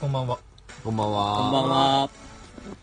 [0.00, 0.38] こんばんは
[0.82, 1.36] こんばんは。
[1.36, 2.10] こんばんは。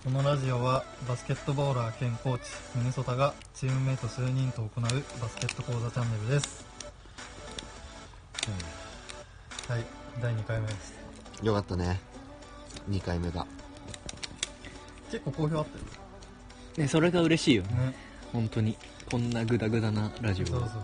[0.04, 2.44] このラジオはバスケットボーラー兼コーチ
[2.76, 4.90] ミネソタがチームメイト数人と行うバ
[5.28, 6.64] スケット講座チャンネルです、
[9.68, 9.84] はい
[10.22, 10.94] 第2回目です
[11.42, 12.00] よかったね。
[12.88, 13.48] 2回目が。
[15.10, 15.86] 結構好評あったよ
[16.78, 17.70] ね、それが嬉しいよね。
[17.70, 17.96] ね
[18.32, 18.78] 本当に。
[19.10, 20.82] こんなグダグダなラジそうそうそう。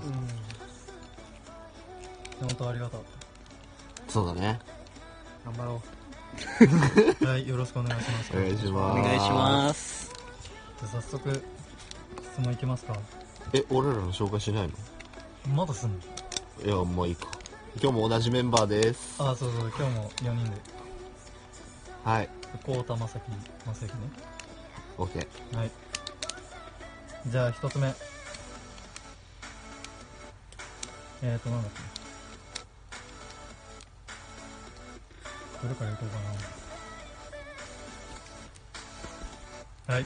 [2.39, 3.01] 本当ありがとう
[4.07, 4.59] そうだね。
[5.45, 6.02] 頑張ろう
[7.25, 10.11] はいよろしくお願いしますお願いしますお願いします。
[10.79, 11.43] じゃあ早速
[12.33, 12.97] 質問いきますか
[13.53, 14.69] え、俺らの紹介しない
[15.53, 15.97] まだすんの？
[16.65, 17.27] のいや、もういいか。
[17.81, 19.15] 今日も同じメンバーです。
[19.19, 20.57] あそうそう今日も4人で
[22.03, 22.29] はい。
[22.65, 23.31] コウタマサキ
[23.65, 23.99] マサキね
[24.97, 25.27] OK。
[25.57, 25.71] はい
[27.27, 27.87] じゃあ一つ目
[31.23, 32.02] えーとなんだっけ
[35.63, 36.15] どれからいこうか
[39.93, 40.05] なはい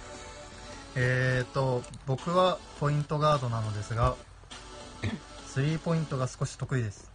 [0.95, 4.15] えーと僕はポイントガードなのですが
[5.47, 7.09] スリーポイントが少し得意です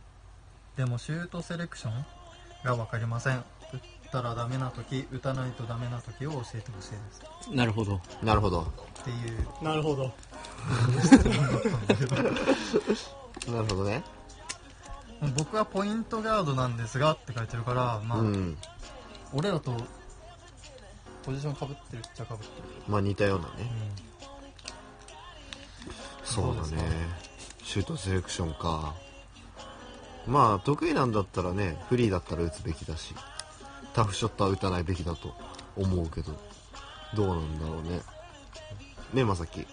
[0.76, 2.04] でもシュートセレクション
[2.64, 8.00] が分かりません打ったらダメな時打たないとダメな時を教えてほしいですなるほど。
[8.22, 8.72] なるほど。
[9.00, 10.04] っていうなるほど。
[13.50, 14.02] なるほどね。
[15.30, 18.56] 僕はポイントガードなんですがって書いてるから、まあうん。
[19.32, 19.72] 俺らと
[21.24, 23.70] ポジションかぶってるっちゃかぶってる、まあ似たようなね。
[26.24, 27.22] うそうだね。
[27.62, 28.94] シュートセレクションか。
[30.26, 33.14] まあ、得意なんだったらね、フリーだったら打つべきだし、
[33.92, 35.34] タフショットは打たないべきだと
[35.76, 36.32] 思うけど、
[37.14, 38.00] どうなんだろうね。
[39.12, 39.66] ね、まさき。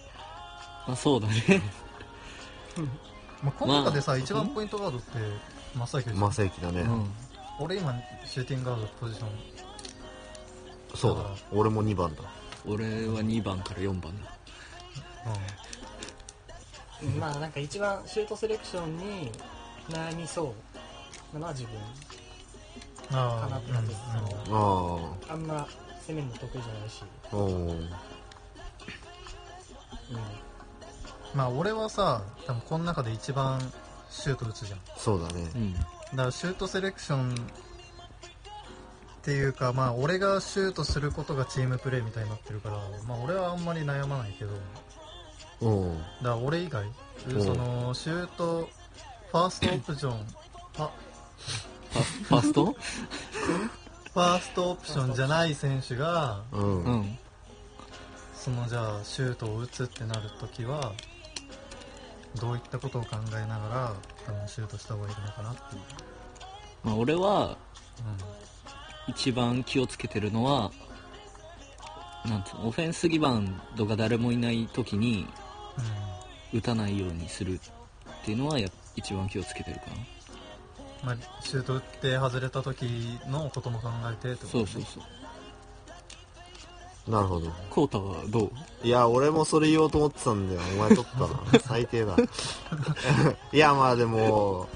[0.86, 1.62] あ、そうだね。
[3.42, 5.18] まあ、この中でさ、まあ一番ポイントガードって
[5.74, 6.82] 真っ先でしょ、まさきだね。
[6.82, 7.10] うん。
[7.58, 9.28] 俺今シューティングガードポジション
[10.94, 11.24] そうだ。
[11.52, 12.22] 俺も2番だ。
[12.66, 14.30] 俺は2番から4番だ。
[17.18, 19.30] まあなんか一番シュートセレクションに
[19.88, 20.54] 悩みそ
[21.32, 21.72] うなのは自分
[23.10, 24.00] うんああかなって感じです。
[24.10, 25.32] ああ。
[25.32, 25.66] あんま
[26.06, 27.02] 攻めるの得意じゃないし。
[27.32, 27.90] おーうん。
[31.34, 33.60] まあ俺はさ多分この中で一番
[34.10, 34.78] シュート打つじゃん。
[34.84, 35.50] だそうだね。
[35.54, 35.74] うん。
[35.74, 35.80] か
[36.16, 37.36] らシュートセレクションっ
[39.22, 42.76] ていうかまあ俺がシュートすることがチームプレーみたいになってるから
[43.06, 44.50] まあ俺はあんまり悩まないけど。
[45.62, 45.84] う。
[45.92, 46.84] んだから俺以外
[47.28, 47.38] う。
[47.38, 48.68] んそのシュート
[49.30, 50.26] ファーストオプション。
[50.72, 50.90] ファ
[52.24, 52.74] ファースト？
[54.12, 57.18] ファーストオプションじゃない選手がうん、うん。
[58.34, 60.92] そのじゃあシュートを打つってなるときは
[62.38, 63.94] どういったことを考えながら
[64.26, 65.82] 多分シュートした方がいいのかなっていう、
[66.84, 67.56] まあ俺はう
[69.08, 70.70] 一番気をつけてるのは、
[72.24, 75.26] なんつうの、オフェンスリバウンドが誰もいない時にん
[76.52, 79.96] 打たないようにするっていうのはや一番気をつけてるかな。
[81.02, 85.02] まあ、シュート打って外れた時のことも考えてってことそうそうそう。
[87.08, 87.50] なるほど。
[87.70, 88.86] コータはどう？
[88.86, 90.60] いや俺もそれ言おうと思ってたんだよ。
[90.76, 91.60] お前取ったな。
[91.60, 92.16] 最低だ。
[93.52, 94.68] いやまあでも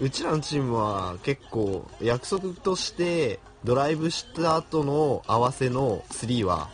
[0.00, 6.68] うちらのチームは結構約束としてドライブした後の合わせの3は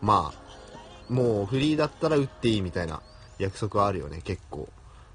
[0.00, 3.02] まあもうフリーだったら打っていいみたいな
[3.38, 4.68] 約束はあるよね結構。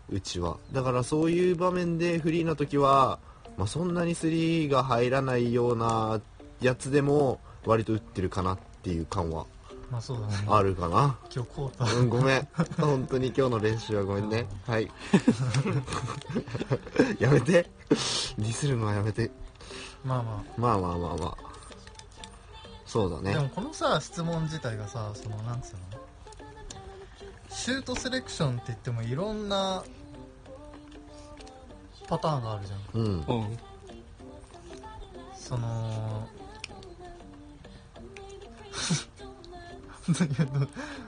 [0.10, 0.58] うちは。
[0.72, 3.18] だからそういう場面でフリーな時は、
[3.58, 6.22] まあ、そんなに3が入らないような
[6.62, 9.46] やつでも割と打ってるかなっていう感は
[9.90, 12.48] まあそうだねあるかな今日こうたうん、ごめん。
[12.78, 14.46] 本当に今日の練習はごめんね。
[14.66, 14.90] はい。
[17.20, 17.52] やめて。
[17.54, 19.30] ディスるのはやめて。
[20.04, 21.38] まあままあまあまあまあ。
[22.86, 23.52] そうだあ、でもね。
[23.54, 25.80] このさ質問自体がさそのなんつうの？
[27.50, 29.84] シュートセレクションって言ってもいろんな
[32.08, 33.06] パターンがあるじゃんうん。
[33.06, 33.10] う
[33.46, 33.58] ん。
[35.36, 36.45] その何
[40.08, 40.44] 待って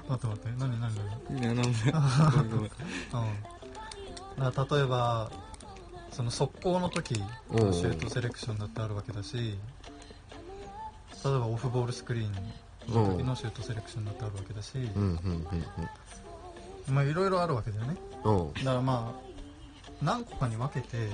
[0.10, 2.72] 待って何何何いや、なんでごめんごめんうん
[4.38, 5.32] だから例えば
[6.12, 9.36] その速攻の時シュートセレクションだってあるわけだし
[11.24, 12.32] 例えばオフボールスクリーン
[12.94, 14.78] の時のシュートセレクションだってあるわけだし、
[16.90, 17.98] まあいろいろあるわけだよね。
[18.24, 19.28] だからまあ
[20.02, 21.10] 何個かに分けて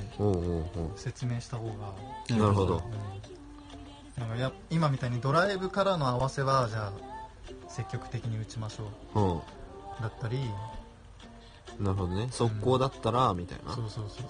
[0.96, 1.94] 説明した方が、
[2.38, 2.76] なるほど。
[2.76, 2.82] うん、
[4.28, 6.94] なんかや今みたいにドライブからの合わせはじゃあ
[7.70, 8.84] 積極的に打ちましょ
[9.16, 9.20] う。
[9.20, 9.38] ん。
[9.38, 9.42] う
[10.02, 10.40] だったり。
[11.80, 12.28] なるほどね。
[12.32, 13.74] 速攻だったら、みたいな。
[13.74, 14.26] そうそうそう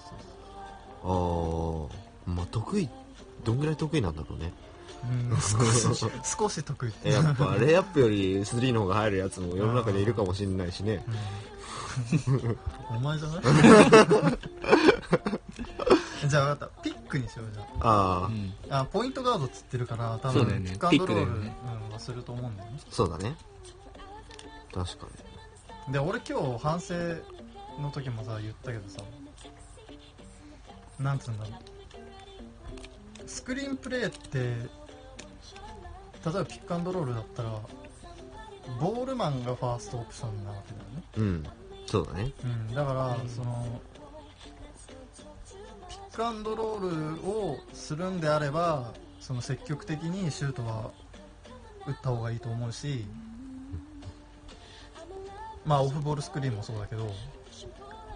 [1.02, 1.90] そう。
[1.90, 1.90] あ
[2.26, 2.30] あ。
[2.30, 2.88] まあ、得意
[3.44, 4.52] どんぐらい得意なんだろうね。
[5.30, 5.36] うん。
[5.40, 5.62] 少
[5.94, 6.92] し少し得意。
[7.04, 11.04] えやっぱレイアップより3の方が入るやつも世の中でいるかもしれないしね。
[12.26, 12.58] うん。
[12.96, 13.44] お前じゃない？
[16.28, 16.82] じゃあ分かった。
[16.82, 18.24] ピックにしようじゃあ。
[18.24, 18.54] あ、うん。
[18.70, 20.70] ああポイントガードっつってるから多分そうだよね。
[20.70, 21.56] ピックアンドロール、ピックだよね。
[21.86, 22.80] うん、はすると思うんだよね。
[22.90, 23.36] そうだね。
[24.72, 25.06] 確か
[25.88, 26.94] で俺今日反省
[27.80, 29.02] の時もさ言ったけどさ
[30.98, 33.28] なんつうんだろう。
[33.28, 37.50] スクリーンプレイって例えばピックアンドロールだったら
[38.80, 41.02] ボールマンがファーストオプションなわけだよね。
[41.16, 41.44] にうん。
[41.86, 42.32] そうだね。
[42.42, 43.28] うん、だから、うん。
[43.28, 43.93] そのピ
[46.14, 50.92] ックアンドロールをするんであればその積極的にシュートは
[51.88, 53.04] 打った方がいいと思うし
[55.66, 57.06] まあオフボールスクリーンもそうだけど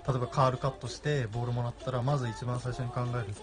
[0.06, 3.34] 例えばカールカットしてボールもらったらまず一番最初に考える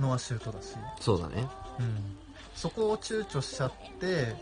[0.00, 1.46] のはシュートだし、そうだね。
[1.78, 2.16] うん、
[2.54, 4.34] そこを躊躇しちゃって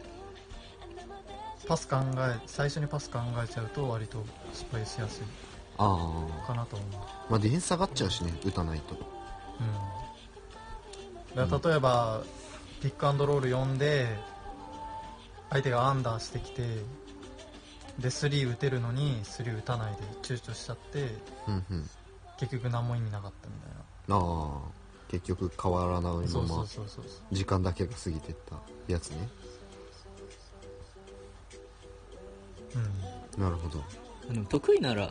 [1.67, 5.25] パス考え最初にパス考えちゃうと割と失敗しやすい
[5.77, 6.91] かなと思う。
[7.31, 9.16] まあディフェンス下がっちゃうしね打たないと
[11.37, 12.23] うん、例えば、
[12.81, 14.07] ピックアンドロール読んで
[15.51, 16.63] 相手がアンダーしてきて
[17.99, 21.09] で3打てるのに3打たないで躊躇しちゃって
[21.49, 21.91] うんうん。
[22.39, 23.71] 結局何も意味なかったみたい
[24.09, 24.17] な。
[24.17, 24.87] ああ。
[25.09, 27.05] 結局変わらないそうそままうそうそう。
[27.33, 28.57] 時間だけが過ぎてった
[28.93, 29.29] やつね。
[33.37, 33.43] うん。
[33.43, 33.83] なるほど。
[34.29, 35.11] でも得意なら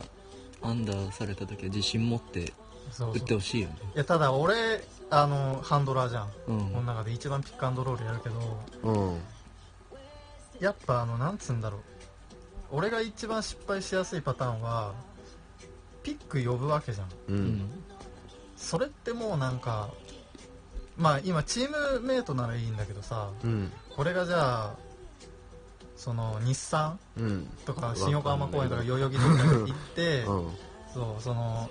[0.62, 2.52] アンダーされた時は自信持って
[2.98, 3.76] 打ってほしいよね。
[3.94, 6.70] やただ俺あのハンドラーじゃん、うん。
[6.72, 8.36] この中で一番ピックアンドロールやるけど
[8.82, 9.20] うん。
[10.60, 11.80] やっぱあのなんつうんだろう。
[12.72, 14.92] 俺が一番失敗しやすいパターンは
[16.02, 17.08] ピック呼ぶわけじゃん。
[17.28, 17.38] ううん。
[17.58, 17.70] ん
[18.56, 19.90] それってもうなんか
[20.96, 23.72] まあ今チームメイトならいいんだけどさうん。
[23.94, 24.74] これがじゃあ
[25.96, 27.46] その日産うん。
[27.64, 30.50] とか新横浜公園とか代々木とか行って うん。
[30.92, 31.68] そうその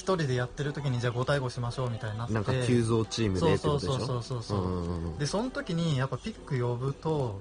[0.00, 2.32] 一人でやってる時にじゃあ5対5しましょうみたいになって。
[2.32, 3.98] なんか急増チームそうでってことでしょ？
[3.98, 4.60] そうそうそうそうそう、う。
[4.62, 7.38] んうんうんでその時にやっぱピック呼ぶと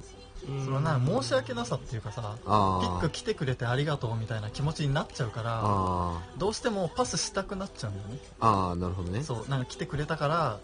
[0.48, 0.66] うん。
[0.66, 8.20] そのなんか申し訳なさっていうかさピあック来てくれてありがとうみたいな気持ちになっちゃうからあどうしてもパスしたくなっちゃうんだよね。
[8.42, 9.24] ああなるほどね。
[9.24, 10.60] そうなんか来てくれたから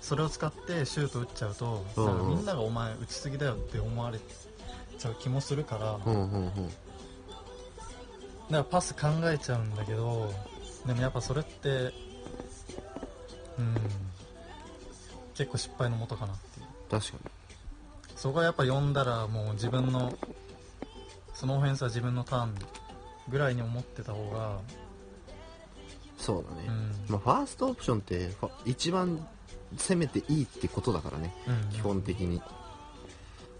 [0.00, 2.36] それを使ってシュート打っちゃうと、うんうん。
[2.36, 4.18] みんながお前打ちすぎだよって思われ
[4.98, 6.42] ちゃう気もするから、だかうんうん。
[6.46, 6.52] うん
[8.50, 10.30] らパス考えちゃうんだけど
[10.86, 11.68] でもやっぱそれって
[13.58, 13.74] うん
[15.34, 16.66] 結構失敗のもとかなっていう。
[16.90, 17.30] 確か
[18.16, 20.16] そこはやっぱ読んだらもう自分の
[21.34, 22.54] そのオフェンスは自分のターン
[23.28, 24.76] ぐらいに思ってた方がに
[26.16, 28.30] そうだね、うん、まあ、ファーストオプションって
[28.64, 29.26] 一番
[29.76, 31.34] 攻めていいってことだからね。
[31.46, 31.70] うん。
[31.70, 32.40] 基本的に。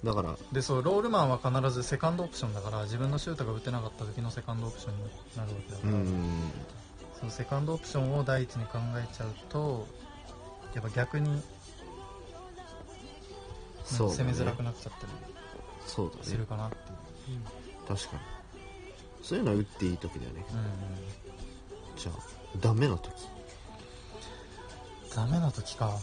[0.04, 5.02] だからでそうロールマンは必ずセカンドオプションだから自分のシュートが打てなかった時のセカンドオプションに
[5.34, 6.52] なるわけだから、うん
[7.18, 9.86] そのセカンドオプションを第一に考えちゃうと
[10.74, 11.42] やっぱ逆に、
[13.84, 15.12] そう攻めづらくなっちゃったり
[15.86, 16.22] そうだね。
[16.24, 16.76] するかなって
[17.30, 17.38] いう、
[17.86, 18.22] 確かに。
[19.22, 20.44] そういうのは打っていい時だよね。
[20.50, 20.64] うんうん。
[21.96, 22.14] じゃあ
[22.60, 23.12] ダメな時。
[25.14, 25.96] ダメな時か。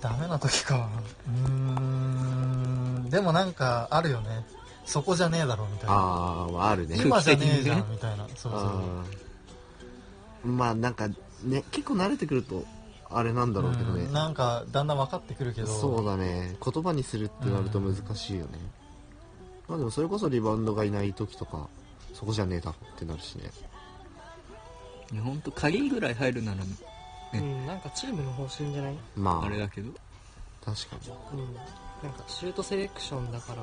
[0.00, 0.88] ダメな時か。
[1.28, 3.10] うーん。
[3.10, 4.46] でもなんかあるよね
[4.84, 5.94] そこじゃねえだろみたいな。
[5.94, 6.96] あああるね。
[7.00, 8.26] 今じゃねえじゃん みたいな。
[8.34, 8.58] そうそ
[10.44, 10.48] う。
[10.48, 11.08] まあなんか
[11.44, 12.64] ね結構慣れてくると
[13.08, 15.66] あれなんだろうけどね、うんなんかだんだん分かってくるけど。
[15.68, 16.56] そうだね。
[16.64, 18.58] 言葉にするってなると難しいよね、
[19.68, 21.68] まあでもそれこそリバウンドがいない時とか
[22.14, 23.50] そこじゃねえだろってなるしね。
[25.12, 26.64] いやほんと鍵ぐらい入るなら
[27.34, 28.96] うん、なんかチームの方針じゃない？
[29.16, 29.44] まあ。
[29.44, 29.90] あれだけど。
[30.64, 33.62] 確かにうん、なんかシュートセレクションだから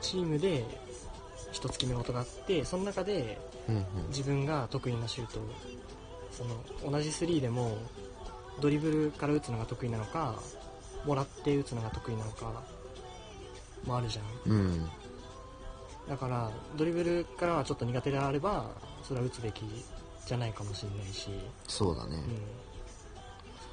[0.00, 0.64] チームで
[1.52, 3.38] 一つ決め事があってその中で
[3.68, 3.84] うんうん。
[4.08, 5.42] 自分が得意なシュートを
[6.30, 7.76] その同じスリーでも
[8.60, 10.36] ドリブルから打つのが得意なのか
[11.04, 12.52] もらって打つのが得意なのか
[13.84, 14.52] もあるじゃん。
[14.52, 14.88] うん。
[16.08, 18.66] だからドリブルからはちょっと苦手であれば
[19.02, 19.62] それは打つべき
[20.26, 21.30] じゃないかもしれないし、
[21.68, 22.16] そうだね。
[22.16, 22.22] うん、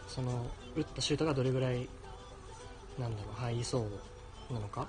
[0.07, 1.87] その打ったシュートがどれぐらい
[2.97, 3.87] なんだろう入りそ
[4.49, 4.87] うなのか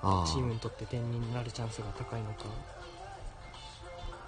[0.00, 2.44] チームにとって点になるチャンスが高いのか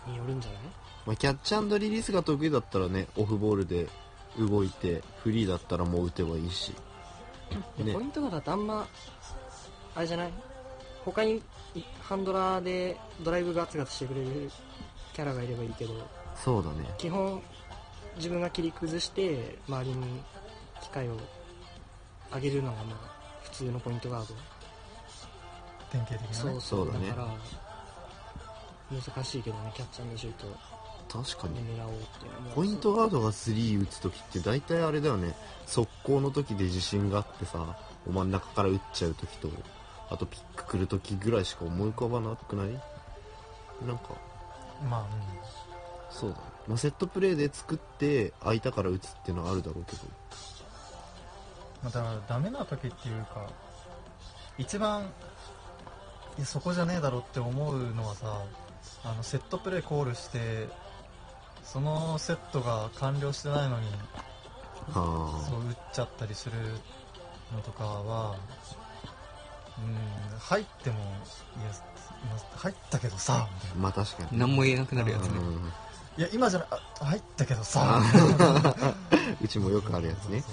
[0.07, 0.61] によるんじゃない？
[1.07, 1.37] まあ、キャッ
[1.71, 3.87] チリリースが得意だったらねオフボールで
[4.39, 6.75] 動いてフリーだったらもう打てばいいし。
[7.79, 7.85] ね。
[7.85, 8.87] でポイントがだとあんま
[9.95, 10.33] あれじゃない？
[11.05, 11.43] 他に
[11.75, 14.50] いハンドラーでドライブガツガツしてくれる
[15.15, 15.95] キャラがいればいいけど
[16.35, 16.89] そうだね。
[16.99, 17.41] 基本
[18.17, 20.21] 自分が切り崩して周りに
[20.83, 21.17] 機会を
[22.35, 24.35] 上げるのがまあ普通のポイントガード
[25.90, 26.35] 典型的なね。
[26.35, 26.92] そうそう。
[26.92, 27.11] だね。
[27.11, 27.28] から
[28.90, 30.47] 難しいけどねキャッチャーのシュート。
[31.12, 31.54] 確かに。
[31.54, 32.06] で狙おうって
[32.54, 35.35] ポイントガードが3打つ時って大体あれだよね。
[35.66, 37.76] 速攻の時で自信があってさ
[38.09, 39.49] 真ん中から打っちゃう時と
[40.09, 42.68] あとピック来る時ぐらいしか思い浮かばなくない？
[43.87, 44.14] なんか。
[44.88, 45.06] まあ、
[46.11, 50.02] そうだね、まあ、セットプレーで作って空いたから打つっていうのはあるだろうけど。
[50.04, 50.11] うん、
[51.85, 53.47] まあだからダメな時っていうか
[54.59, 55.11] 一番
[56.38, 58.42] いやそこじゃねえだろって思うのはさ
[59.04, 60.68] あのセットプレーコールして
[61.64, 63.87] そのセットが完了してないのに
[64.88, 64.92] あ
[65.49, 66.56] そう打っちゃったりする
[67.54, 68.37] のとかは
[69.78, 71.00] うん入ってもい
[71.64, 71.70] や
[72.28, 74.38] まあ入ったけどさまあ確かに。
[74.38, 75.38] 何も言えなくなるやつね。
[75.38, 75.72] うん。
[76.18, 76.66] いや今じゃな
[77.06, 78.02] 入ったけどさ
[79.40, 80.40] うちもよくあるやつね。
[80.42, 80.50] そう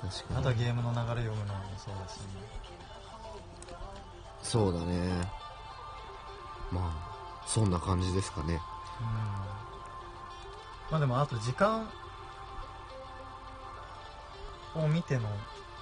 [0.00, 0.28] そうそう。
[0.28, 0.40] 確かに。
[0.40, 2.18] あとはゲームの流れ読むのもそうだし、
[4.42, 5.30] そうだね。
[6.72, 8.54] まあそんな感じですかね。
[9.00, 9.06] うん。
[10.90, 11.88] まあでもあと時間
[14.74, 15.22] を見ての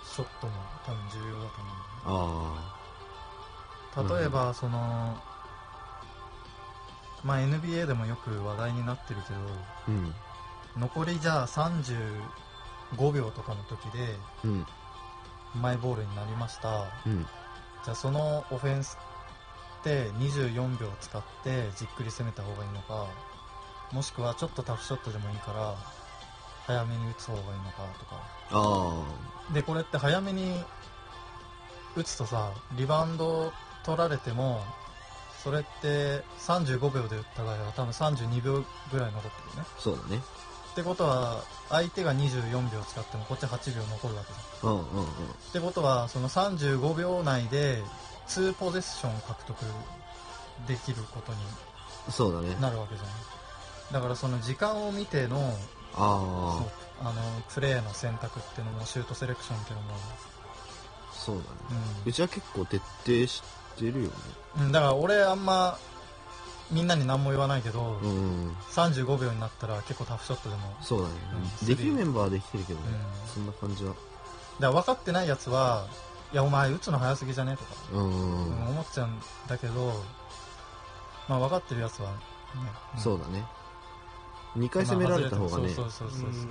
[0.04, 0.52] ショットも
[0.84, 2.48] 多分重要だと思
[4.06, 5.16] あう例えばその、
[7.24, 9.42] まあ NBA でもよく話題になってるけどあ
[9.88, 10.14] うん。
[10.76, 14.66] 残りじゃあ35秒とかの時でうん。
[15.60, 16.84] マイボールになりました。
[17.06, 17.26] うん
[17.88, 18.98] じゃあそのオフェンス
[19.80, 23.06] って24秒使ってじっくり攻めた方がいいのか
[23.92, 25.74] もしくはちょっとタフショットでもいいから
[26.66, 28.22] 早めに打つ方がいいのかとか。
[28.50, 30.62] あでこれって早めに
[31.96, 33.54] 打つとさリバウンド
[33.86, 34.62] 取られても
[35.42, 39.62] それって35秒で打った場合は多分32秒ぐらい残ってるよね。
[39.62, 40.20] あそうだね
[40.78, 45.04] ってことは相手が24秒使ってもこっち8秒残るわけじゃんうんうんうん。
[45.06, 45.08] っ
[45.52, 47.82] てことはその35秒内で
[48.28, 49.56] 2ポゼッションを獲得
[50.68, 51.38] できることに
[52.10, 52.56] そうだね。
[52.60, 55.52] なるわけじゃんだからその時間を見ての
[55.96, 56.62] あ
[57.00, 57.12] あの
[57.52, 59.96] プレーの選択っていうのもシュートセレクションっていうのも、あ
[61.12, 61.46] そうだね。
[62.06, 63.42] ううちは結構徹底し
[63.76, 64.10] てるよね。
[64.60, 65.76] んうん、だから俺あんま
[66.70, 68.50] みんなに何も言わないけど、うん。
[68.70, 71.14] 35秒になったら結構タフショットでもそうだね。
[71.60, 72.86] うんできるメンバーはできてるけどね。
[73.26, 73.32] うん。
[73.32, 73.90] そんな感じは。
[73.90, 74.00] だか
[74.60, 75.86] ら分かってないやつは
[76.32, 77.56] いやお前打つの早すぎじゃね？
[77.56, 78.04] とか、うん。
[78.04, 79.92] うん思っちゃうんだけど
[81.28, 82.16] まあ分かってるやつはね、
[82.94, 83.00] うん。
[83.00, 83.44] そうだね。
[84.56, 85.68] 2回攻められた方がね。
[85.70, 86.32] そうそうそうそうそうう。
[86.32, 86.48] ん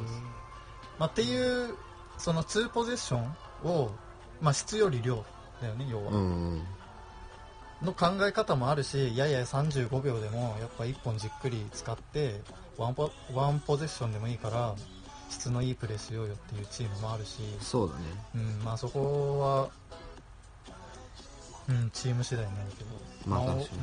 [0.99, 1.75] まあ、っていう
[2.17, 3.35] その2ポゼッション
[3.69, 3.91] を、
[4.41, 5.23] まあ、質より量
[5.61, 6.63] だよね要は、うん
[7.81, 12.41] の考え方もあるしいやいや35秒でもやっぱ1本じっくり使って
[12.77, 14.75] ワンポワンポゼッションでもいいから
[15.29, 18.01] 質のいいプレーしようよっていうチームもあるし、そうだね。
[18.35, 19.69] うんまあ、そこは、
[21.69, 22.89] うん、チーム次第になるけど、
[23.25, 23.79] おまあ確かに。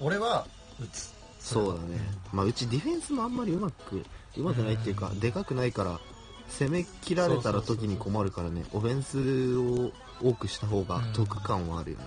[0.00, 0.46] うん、俺は
[0.80, 1.14] 打つ。
[1.38, 2.00] そうだね。
[2.32, 4.02] まあうちディフェンスもあんまりうまく
[4.36, 5.20] うまくないっていうかうん。
[5.20, 6.00] でかくないから
[6.48, 8.64] 攻め切られたら時に困るからね。
[8.72, 12.04] オフェンスを多くした方が得感はあるよね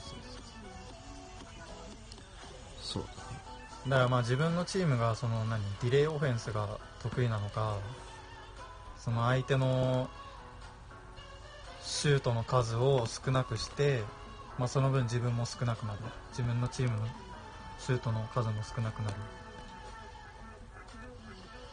[0.00, 0.18] そう
[2.82, 3.04] そうそう。
[3.88, 6.68] だからまあ自分のチームがその何ディレイオフェンスが
[7.02, 7.78] 得意なのか
[8.98, 10.08] その相手の
[11.82, 14.02] シュートの数を少なくして、
[14.58, 15.98] まあ、その分自分も少なくなる。
[16.30, 17.06] 自分のチームの
[17.80, 19.14] シュートの数も少なくなる。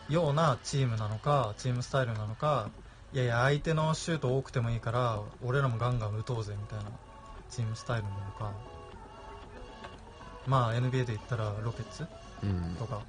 [0.09, 2.71] ようなチームなのかチームスタイルなのか
[3.13, 6.85] いやいや相手のシュート多くてもいいから俺らもガンガン打とうぜみたいな。
[7.49, 8.51] チームスタイルなのか。
[10.47, 12.05] まあ NBA で言ったらロケッツ
[12.43, 12.75] うん。
[12.77, 13.01] とか。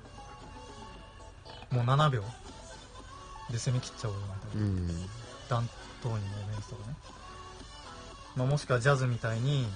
[1.71, 2.25] もう7秒。
[3.51, 4.89] で攻め切っちゃおうよみたいな、うん。
[5.49, 5.69] 弾
[6.03, 6.95] 頭にのオフェンスとかね、
[8.37, 9.67] まあ、もしくはジャズみたいに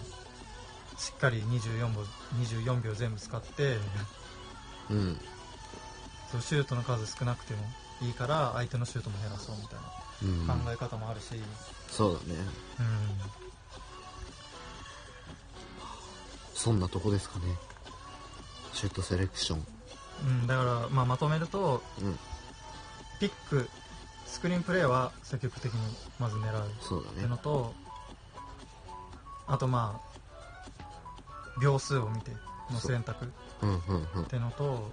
[0.97, 2.05] しっかり24秒
[2.37, 3.79] ,24 秒全部使って
[4.91, 5.19] うん。
[6.31, 7.65] そうシュートの数少なくても
[8.03, 9.79] いいから相手のシュートも減らそうみたい
[10.23, 10.47] うん。
[10.47, 11.35] な考え方もあるし、
[11.89, 12.41] そうだね。
[12.79, 13.44] うん
[16.65, 17.45] そんなとこですかね。
[18.73, 19.67] シュートセレクション。
[20.27, 22.19] うん、だから、まあ、まとめるとうん。
[23.21, 23.69] ピック
[24.25, 25.81] スクリーンプレーは積極的に
[26.19, 27.17] まず狙うそうだね。
[27.17, 27.75] っていうのと
[29.47, 30.01] あとま
[30.79, 32.31] あ秒数を見て
[32.71, 33.29] の選択っ
[33.61, 33.67] う。
[33.67, 34.25] んうんうん。
[34.25, 34.91] ていうのと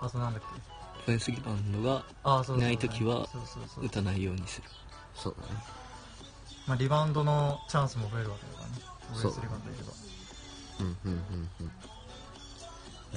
[0.00, 0.46] あとなんだっけ？
[0.46, 2.58] オフェンスリバウンドがあそうそう。
[2.58, 3.26] ない時は
[3.82, 4.68] 打たないようにする。
[5.16, 5.60] そうだね。
[6.68, 8.74] まあ、リバウンドのチャンスも増えるわけだからね。
[9.12, 9.90] オフェンスリバウンドいれば。
[9.90, 10.07] うんうんうんうん
[10.84, 10.86] っ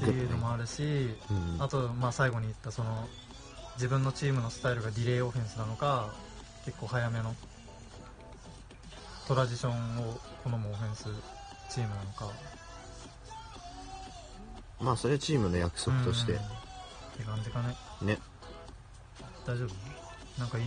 [0.03, 3.07] ていうのもあるし、うんあと、まあ、最後に言ったその
[3.75, 6.13] 自分のチームのスタイルがディレイオフェンスなのか
[6.65, 7.35] 結構早めの
[9.27, 9.73] トラジション
[10.09, 11.05] を好むオフェンス
[11.69, 12.29] チームなのか。
[14.79, 16.33] まあそれはチームの約束として。
[16.33, 16.39] うん。
[16.39, 16.41] っ
[17.17, 17.75] て感じかね。
[18.01, 18.17] ね。
[19.45, 19.75] 大丈夫？
[20.39, 20.65] なんかいい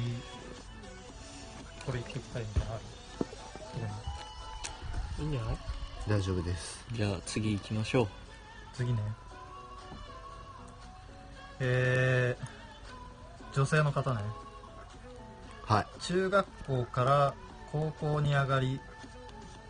[1.85, 2.79] これ聞きたいみたいなのあ
[5.19, 5.25] る？
[5.25, 5.57] いいんじゃない？
[6.09, 6.85] 大丈夫です。
[6.93, 8.09] じゃあ次行きましょう。
[8.75, 8.99] 次ね。
[11.61, 14.21] えー、女性の方ね。
[15.65, 15.87] はい。
[16.01, 17.35] 中学校から
[17.73, 18.81] 高校に上がり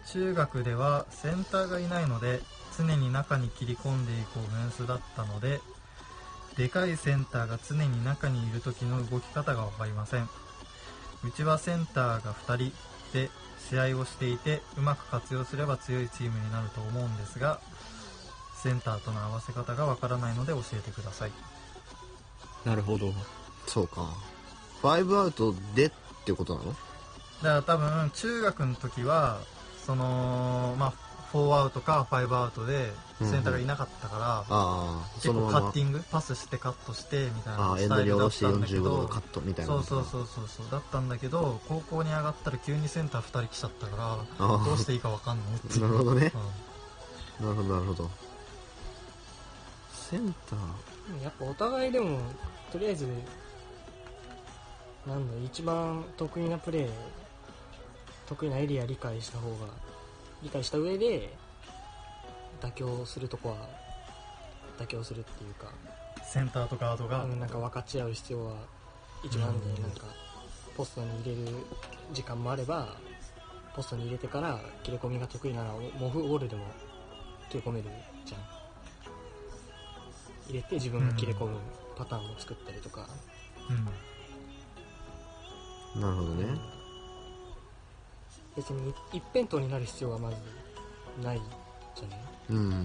[0.07, 2.41] 中学ではセンターがいないので
[2.77, 5.61] 常に中に切り込んでいくオフェンスだったので
[6.57, 10.29] でかいセンターが常に中にいる時の動き方が分かりません。
[11.25, 12.77] うちはセンターが2人
[13.15, 13.31] で
[13.71, 17.61] 試合をしていてうまく活用すれば強いチームになると思うんですが
[18.63, 21.33] センターとの合わせ方がわからないので教えてください。
[22.65, 23.13] なるほど。
[23.67, 24.09] そうか。
[24.83, 25.91] 5アウトでっ
[26.25, 26.69] てことなの？
[26.71, 26.79] だか
[27.43, 29.41] ら多分中学の時は
[29.85, 30.93] そのまあ
[31.35, 35.61] 4アウトか5アウトでセンターがいなかったから、ああ結構そのまま。
[35.63, 39.73] カッティングパスしてカットしてみたいあなあエンドに下ろして45度どのカットみたいな。
[39.73, 44.05] そうそうそうそうそうだったんだけど高校に上がったら急にセンター2人来ちゃったから
[44.47, 45.83] ああどうしていいか分かんないっていう。
[45.83, 46.33] なるほどね。
[47.41, 47.47] うん。
[47.47, 48.11] なるほどなるほど。
[49.93, 51.23] センター。
[51.23, 52.19] やっぱお互いでも
[52.71, 53.07] とりあえず
[55.07, 56.89] なんだ一番得意なプレー
[58.27, 59.57] 得意なエリア理解した方が
[60.45, 61.31] 理解した上で
[62.61, 63.57] 妥協するとこは
[64.79, 65.73] 妥協するっていうか
[66.23, 68.55] センターとガードが、うんなんか分かち合う必要は
[69.25, 70.05] 一番でなんか
[70.77, 71.57] ポストに入れる
[72.13, 72.97] 時間もあれば
[73.75, 76.65] ポストに入れてから切れ込みが得意ならモフオールでも
[77.49, 77.89] 切れ込める
[78.25, 78.41] じゃん。
[80.49, 81.57] 入れて自分が切れ込む
[81.97, 83.09] パターンを作ったりとか、
[85.97, 86.01] うん。
[86.01, 86.74] なるほどね
[88.57, 90.37] 別に一辺倒になる必要はまず
[91.23, 91.41] ない
[91.95, 92.19] じゃない
[92.51, 92.57] うん。
[92.57, 92.85] うんうん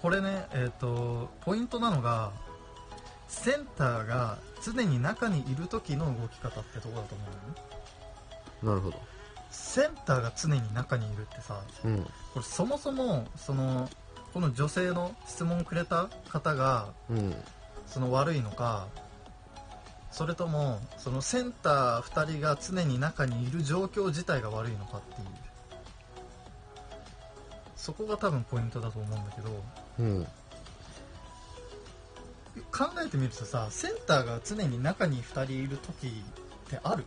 [0.00, 2.32] これねえっ、とポイントなのが
[3.28, 7.28] センターが常に中にいる時の動き方ってとこだと思う
[8.64, 8.70] の？
[8.70, 8.98] ねなるほど。
[9.50, 12.02] センターが常に中にいるってさうん。
[12.02, 13.90] これそもそもその
[14.32, 17.34] この女性の質問くれた方がうん。
[17.86, 18.86] その悪いのか
[20.14, 25.26] それともそのセンター2人が常に中にいる状況自体が悪いのかっていう。
[27.74, 29.64] そこが多分ポイントだと思うんだけど。
[29.98, 30.24] うん。
[32.70, 37.04] 考えてみるとさセンターが常に中に2人いる時ってある、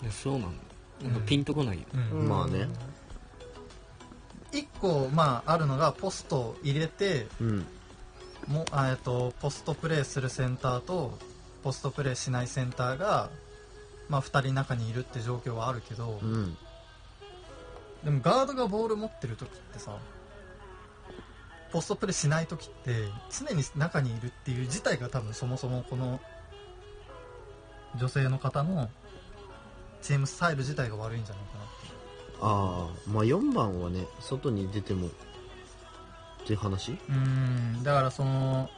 [0.00, 0.56] いやそうなん
[1.02, 1.22] だなん。
[1.26, 2.28] ピンとこないよ、うん。
[2.28, 2.68] まあね。
[4.52, 7.66] 1個、まあ、あるのがポストを入れてうん。
[8.46, 11.18] もあえっとポストプレーするセンターと
[11.62, 13.30] ポストプレーしないセンターが、
[14.08, 16.56] まあ、2人中にいるって状況はあるけど、うん。
[18.04, 19.96] でもガードがボール持ってる時ってさ
[21.72, 26.20] ポストプレーしない時って常に中にいるっていう自体が多分そもそもこの
[27.98, 28.88] 女性の方の
[30.00, 31.72] チームスタイル自体が悪いんじゃないかなって。
[32.40, 35.10] ああまあ4番はね外に出てもっ
[36.46, 36.92] ていう話？
[36.92, 38.70] うーんだからその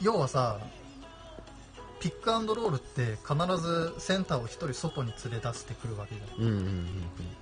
[0.00, 0.58] 要はさ
[2.00, 6.86] ピックアンドロールって必ずセンターを1人外に連れ出してくるわけじゃんうんうん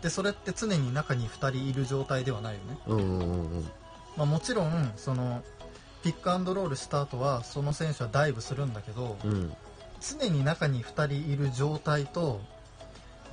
[0.01, 3.57] でそれって常に中に2人いる状態ではないよね、うんうんうんうん。
[3.57, 3.71] うん
[4.17, 5.43] まあ、もちろんその
[6.03, 9.53] ピックアンドロールした後はその選手はダイブするんだけどうん。
[10.01, 12.41] 常に中に2人いる状態と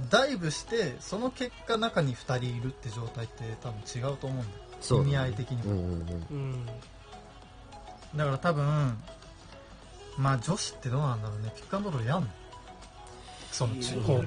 [0.10, 4.58] ダイブしてその結果中に2人いるって状態って多分違うと思うんだ
[4.88, 5.04] よ。
[5.04, 6.28] 意味合い的にもうんうんうん。
[6.32, 6.66] うん。
[8.16, 8.98] だから多分
[10.18, 11.52] まあ女子ってどうなんだろうね。
[11.56, 12.28] ピックアンドロールやんの？
[13.52, 14.24] その中高校。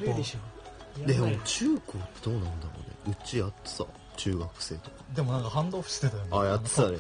[1.07, 2.73] でも中高ってどうなんだろ
[3.07, 3.17] うね。
[3.21, 3.85] うちやってさ
[4.17, 4.97] 中学生とか。
[5.15, 6.29] でもなんかハンドオフしてたよね。
[6.33, 6.99] あやってたね。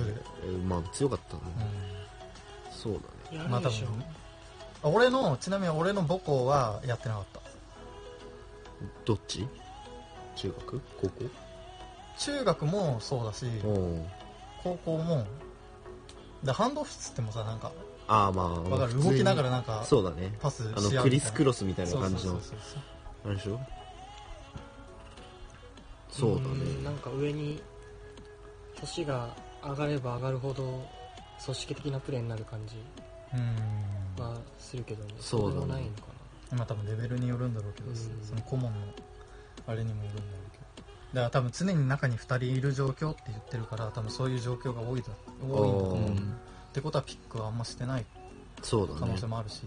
[0.67, 1.43] まあ強かったね。
[2.71, 2.99] そうだ
[3.39, 3.45] ね。
[3.45, 4.05] うんまあ多分。
[4.83, 7.41] 俺のちなみに俺の母校はやってなかった。
[9.05, 9.47] どっち？
[10.37, 10.81] 中学？
[11.01, 11.25] 高校？
[12.19, 14.07] 中学もそうだしうん。
[14.63, 15.27] 高校も。
[16.43, 17.73] でハンドオフっつってもさなんか
[18.07, 19.03] ああまあわかる。
[19.03, 20.37] 動きながらなんかそうだね。
[20.41, 22.39] パスあのクリス・クロスみたいな感じの
[23.25, 23.61] あれでしょ？
[26.11, 26.49] そうだね。
[26.49, 27.63] んなんか上に
[28.77, 30.87] 年が上がれば上がるほど
[31.45, 32.77] 組織的なプレーになる感じ
[33.35, 34.23] うん。
[34.23, 35.15] はするけどね。
[35.19, 35.67] そうだね。
[35.67, 36.03] ないのか
[36.53, 37.97] まあ多分レベルによるんだろうけど、うん。
[37.97, 38.79] その顧問の
[39.67, 40.59] あれにもよるんだろうけ
[41.15, 45.09] だから多分常に中に2人いる状況って言ってるから多分そういう状況が多いだ
[45.43, 46.35] 多いんだと思う、うん
[46.75, 48.05] ってことはピックはあんましてない
[48.63, 49.01] そうだね。
[49.01, 49.63] 可能性もあるし、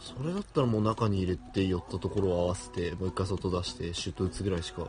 [0.00, 4.88] それだったらもう中に入れて寄ったところを合わせてもう一回外出してシュート打つぐらいしか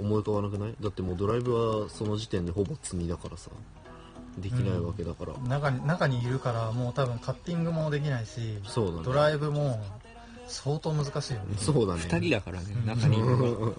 [0.00, 0.74] 思い浮かばなくない？
[0.80, 3.50] だってもうドライブはその時点でほぼ積みだからさ。
[4.38, 8.98] できないわけだから、中に中にいるからもう多分カッティングもできないしそうだね。
[9.04, 9.78] ドライブも
[10.48, 11.54] 相当難しいよね。
[11.58, 12.00] そうだね。
[12.00, 12.86] 2人だからねうん。
[12.86, 13.76] 中にいるのがうんうん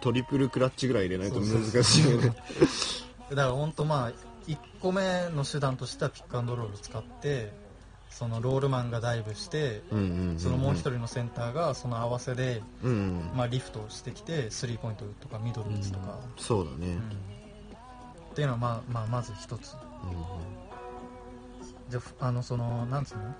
[0.00, 2.28] トリプルクラッチぐらい入れないと難しいよね。
[2.28, 4.12] だから本当まあ
[4.48, 7.52] 1個目の手段としてはピックアンドロール使って
[8.10, 10.38] そのロールマンがダイブしてうんうんうんうん。
[10.38, 13.36] そのもう一人のセンターがその合わせで、うんうん。
[13.36, 16.86] まあ、リフトしてきてスリーポイントとかミドル打つとか、そうだね。
[16.86, 16.98] うん。
[16.98, 19.74] っていうのはまあ、まあ、まず一つ。
[19.74, 19.76] う
[21.90, 23.34] じゃあのそのなんつうの？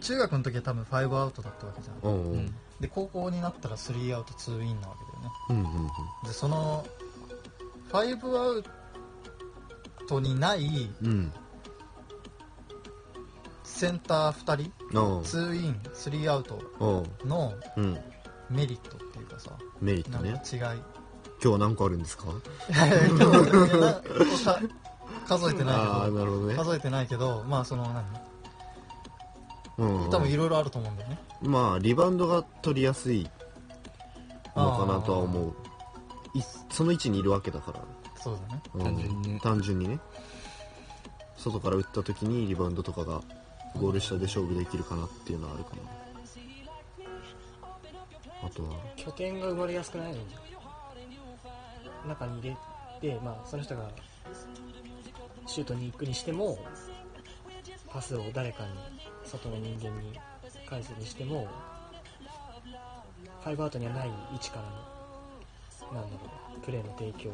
[0.00, 2.12] 中学の時は多分5アウトだったわけじゃん。
[2.12, 2.38] んうんうん。
[2.38, 5.30] うんで高校になったら3アウト2インなわけだよね。
[5.50, 5.88] うんうんうん。
[6.24, 6.84] でその
[7.92, 8.70] 5アウト
[10.20, 11.32] にないうん。
[13.64, 16.58] センター2人あ2イン3アウト
[17.24, 17.98] のあうん。
[18.50, 20.80] メリットっていうかさメリッなんトねか違い。
[21.42, 22.24] 今日は何個あるんですか？
[25.26, 26.54] 数えてないけど なるほどね。
[26.54, 28.04] 数えてないけどまあその何？
[29.78, 30.04] うん。
[30.04, 31.18] うん多分いろいろあると思うんだよね。
[31.42, 33.28] まあリバウンドが取りやすい
[34.54, 35.54] のかなとは思う。
[36.34, 37.80] いその位置にいるわけだから、
[38.22, 38.62] そうだね。
[38.74, 38.82] うん。
[38.84, 39.32] 単純に。
[39.32, 39.98] ね単純にね。
[41.36, 43.20] 外から打った時にリバウンドとかが
[43.80, 45.82] ゴール下で勝負できるかなっていうのはあるかな。
[48.46, 48.70] あとは。
[48.96, 50.18] 拠点が生まれやすくないの？
[52.06, 52.56] 中に入れ
[53.00, 53.88] て、まあ、その人が
[55.46, 56.58] シュートに行くにしても
[57.88, 58.70] パスを誰かに
[59.24, 60.18] 外の人間に
[60.68, 61.46] 返すにしても
[63.42, 64.62] ファイブアウトにはない位置から
[65.92, 67.30] のなんだろうプレーの提供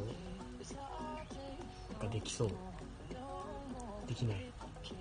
[1.99, 2.49] ができそう。
[4.07, 4.37] できない。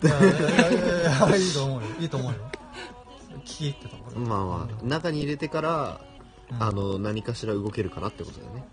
[0.03, 1.87] いやいやいやいやいやいいと思うよ。
[1.99, 2.39] いいと思うよ。
[3.39, 6.01] 聞き入ってたまあまあ中に入れてから、
[6.51, 6.63] うん。
[6.63, 8.67] あの何かしら動けるかなってことだよね。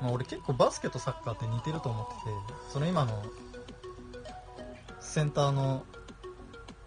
[0.00, 2.30] まあ、俺結構バスケとサッカーって似てると思ってて
[2.70, 3.22] その今の
[5.00, 5.84] センターの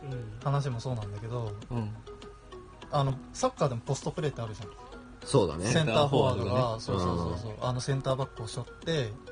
[0.04, 0.40] うん。
[0.44, 1.92] 話もそうなんだけどうん。
[2.92, 4.70] あのサッカーでもポストプレーってあるじゃん、
[5.26, 5.66] そうだね。
[5.66, 6.80] センターフォワードが、ね。
[6.80, 7.52] そうそうそうそう。
[7.62, 9.29] あのセンターバックを背負ってうん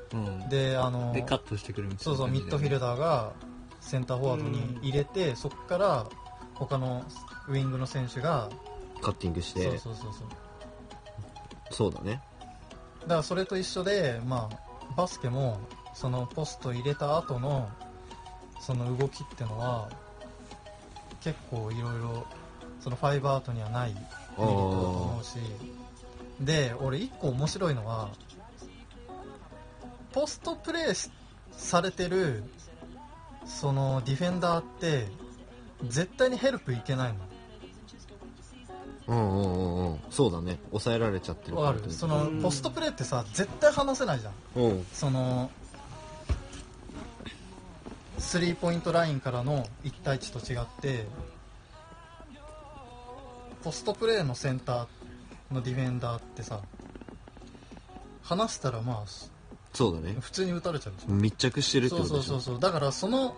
[0.48, 3.32] であのでカットしてくるみたいそうそうな感じでミッドフィルダーが
[3.80, 6.06] センターフォワードに入れて、そこから
[6.54, 7.04] 他の
[7.48, 8.50] ウイングの選手が、
[9.00, 9.62] カッティングして。
[9.62, 10.28] そうそうそうそう。
[11.70, 12.22] そうだね。
[13.02, 15.58] だからそれと一緒で、まあ、バスケも
[15.94, 17.68] そのポスト入れた後の
[18.60, 19.88] その動きってのは
[21.22, 22.26] 結構いろいろ
[22.80, 25.38] そのファイブアウトにはないメリットだと思うし。
[26.40, 28.10] で俺一個面白いのは
[30.12, 31.10] ポストプレーし
[31.52, 32.44] されてる
[33.44, 35.06] そのディフェンダーって
[35.88, 37.18] 絶対にヘルプいけないの。
[39.08, 39.98] うんうんうんうん。
[40.10, 40.58] そうだね。
[40.68, 41.90] 抑えられちゃってるわかる。
[41.90, 42.42] そのうん。
[42.42, 44.32] ポストプレーってさ絶対離せないじゃん。
[44.62, 44.86] うん。
[44.92, 45.50] その
[48.18, 51.06] スリーポイントラインからの1対1と違って
[53.62, 56.60] ポストプレーのセンターのディフェンダーってさ
[58.22, 59.37] 離したらまあ
[59.78, 60.16] そうだね。
[60.18, 62.28] 普通に打たれちゃうじゃん密着してるってそうことでしょ？
[62.30, 63.36] そうそうそうだからその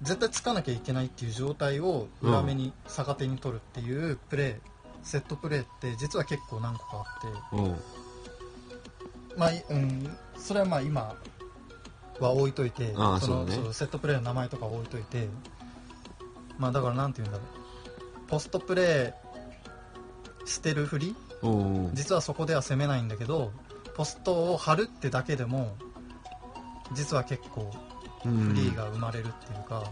[0.00, 4.56] 絶対つかなきゃいけないっていう状態を裏目に逆手に取るっていうプレー、
[5.02, 7.56] セットプレーって実は結構何個かあって。
[7.56, 7.60] う。
[7.68, 7.76] ん
[9.38, 11.14] まあ、いうん、それはまあ今
[12.18, 13.72] は置いといてああそのそうね。
[13.74, 15.28] セットプレーの名前とか置いといて。
[16.58, 18.28] まあだからなんて言うんだろう。
[18.28, 21.14] ポストプレーしてるふり
[21.92, 23.52] 実はそこでは攻めないんだけど
[23.94, 25.76] ポストを張るってだけでも
[26.94, 27.70] 実は結構
[28.22, 29.84] フリーが生まれるっていうか、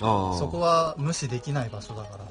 [0.00, 2.24] そこは無視できない場所だから、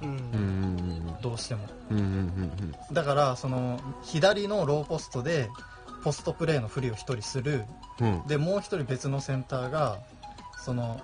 [1.22, 1.68] どうしても。
[1.90, 5.50] うんうんうんだからその左のローポストで
[6.04, 7.64] ポストプレーのふりを1人する。
[8.28, 10.00] でもう1人別のセンターが
[10.64, 11.02] その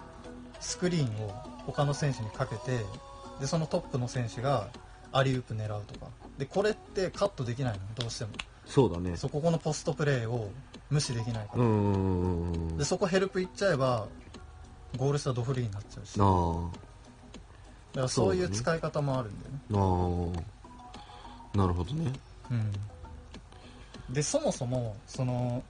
[0.60, 1.32] スクリーンを
[1.66, 2.86] 他の選手にかけて
[3.40, 4.68] でそのトップの選手が
[5.12, 6.08] アリウープ狙うとか。
[6.38, 8.32] でこれってカットできないのどうしても
[8.72, 9.18] そうだね。
[9.18, 10.50] そここのポストプレーを
[10.90, 14.08] 無視できないから、でそこヘルプいっちゃえば
[14.96, 16.14] ゴール下ドフリーになっちゃうし。
[16.14, 16.30] だか
[17.96, 19.84] あらそういう使い方もあるんだよ
[20.32, 20.34] ね。
[20.34, 20.44] ああ
[21.54, 21.58] あ。
[21.58, 22.14] なるほどね。
[22.50, 22.72] うん。
[24.14, 25.62] でそもそもその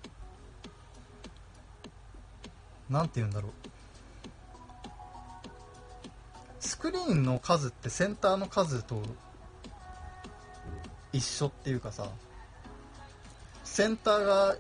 [2.88, 3.52] なんて言うんだろう。
[6.60, 9.02] スクリーンの数ってセンターの数と
[11.12, 12.08] 一緒っていうかさ
[13.72, 14.56] センターが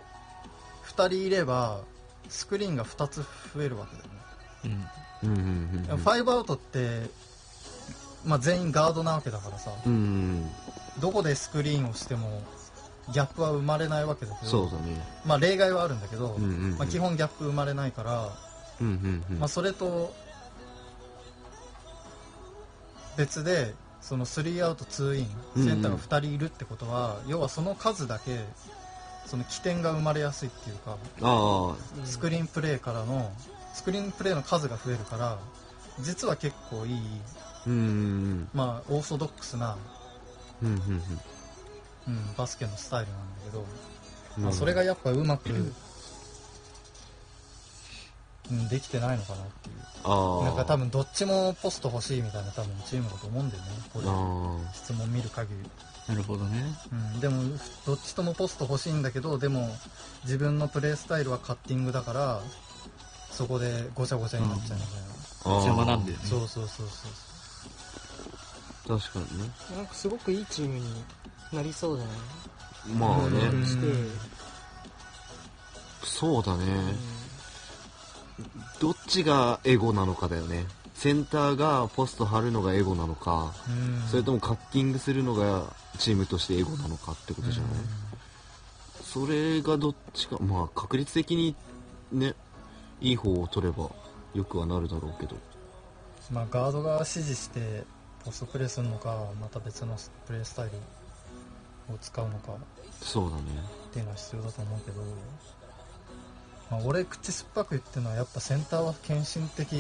[0.85, 1.81] 2人いれば
[2.29, 4.87] スクリーンが2つ増えるわけだよね、
[5.23, 5.29] うん。
[5.29, 5.97] うんうんうん。
[5.97, 7.09] ファイブアウトって、
[8.25, 9.71] まあ、全員ガードなわけだからさ。
[9.85, 10.51] うんうん。
[11.01, 12.41] どこでスクリーンをしても
[13.11, 15.05] ギャップは生まれないわけだけどそうだね。
[15.25, 16.77] まあ、例外はあるんだけど、うんうんうん。
[16.77, 18.29] まあ、基本ギャップ生まれないから、
[18.79, 19.39] うんうんうん。
[19.39, 20.15] まあ、それと
[23.17, 25.67] 別でその3アウト2イうんうん。
[25.67, 28.39] ンセンターが2人いるってことは、要はその数だけ
[29.25, 33.31] その起点が生まれやすいっていうかあスクリーンプレーからの
[33.73, 35.37] スクリーンプレーの数が増えるから
[36.01, 37.01] 実は結構いい、
[38.53, 39.77] まあ、オーソドックスな、
[40.63, 41.01] うんうん
[42.07, 43.65] うん、バスケのスタイルなんだけど、
[44.37, 44.43] うん。
[44.43, 45.49] まあ、それがやっぱうまく、
[48.51, 49.75] うん、できてないのかなっていう。
[50.43, 54.73] なんか多分どっちもポスト欲しいみたいな多分チームだと思うんだよねこういうあ。
[54.73, 55.69] 質問見る限り、
[56.07, 56.63] なるほどね。
[56.91, 57.43] うん、でも
[57.85, 59.69] どっちともポスト欲しいんだけどでも
[60.23, 62.41] 自分のプレースタイルはカッティングだから
[63.29, 65.01] そこでごちゃごちゃになっちゃうみたい
[65.45, 66.25] な、邪魔なんだよね。
[66.25, 66.87] そうそうそう
[68.85, 68.99] そう。
[68.99, 69.49] 確かにね。
[69.75, 71.03] なんかすごくいいチームに
[71.53, 72.17] なりそうじゃない？
[72.97, 73.65] まあね、うん。
[76.03, 77.21] そうだね、うん
[78.79, 80.65] どっちがエゴなのかだよね。
[80.95, 84.01] センターがポスト張るのがエゴなのか、うん。
[84.09, 85.65] それともカッティングするのが
[85.97, 87.71] チームとしてエゴなのかってことじゃない、
[89.03, 91.55] それがどっちかまあ確率的に
[92.11, 92.33] ね
[92.99, 93.89] いい方を取れば
[94.33, 95.35] よくはなるだろうけど。
[95.35, 95.41] うん
[96.31, 97.83] まあ、ガードが指示して
[98.23, 102.53] ポストプレーするのかまた別のプレースタイルを使うのか
[103.01, 103.41] そうだね。
[103.89, 105.01] っていうのは必要だと思うけど、
[106.69, 109.73] まあ、俺口酸っぱく言ってるのはやっぱセンターは献身的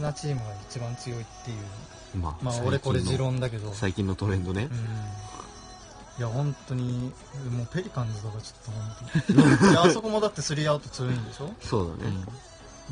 [0.00, 2.18] なチームが一番強いっていう。
[2.18, 4.68] まあ、まあ俺これ持論だけど、うん、最近のトレンドね、
[6.18, 7.12] いや本当に
[7.50, 8.80] もうペリカンズとかちょっと本
[9.26, 9.72] 当に。
[9.72, 11.54] いやあそこもだって3アウト2インでしょ？
[11.60, 12.12] そうだね、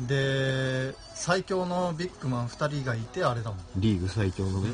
[0.01, 4.69] で最強のビッグマン2人がいてあれだもん、リーグ最強のね、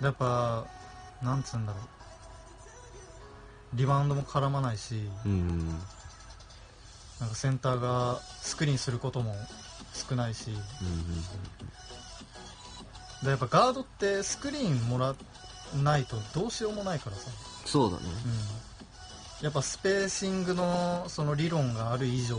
[0.00, 0.66] うん、やっぱ
[1.22, 3.76] なんつうんだろう。
[3.76, 5.68] リバウンドも絡まないし、うん。
[7.18, 9.34] なんかセンターがスクリーンすることも
[9.92, 10.50] 少ないし。
[10.50, 10.58] うん
[13.22, 15.14] でやっぱガードってスクリーンもらわ
[15.82, 17.30] ないとどうしようもないからさ、
[17.64, 18.04] そうだね。
[19.40, 22.36] うん、やっぱスペーシングのその理論がある以上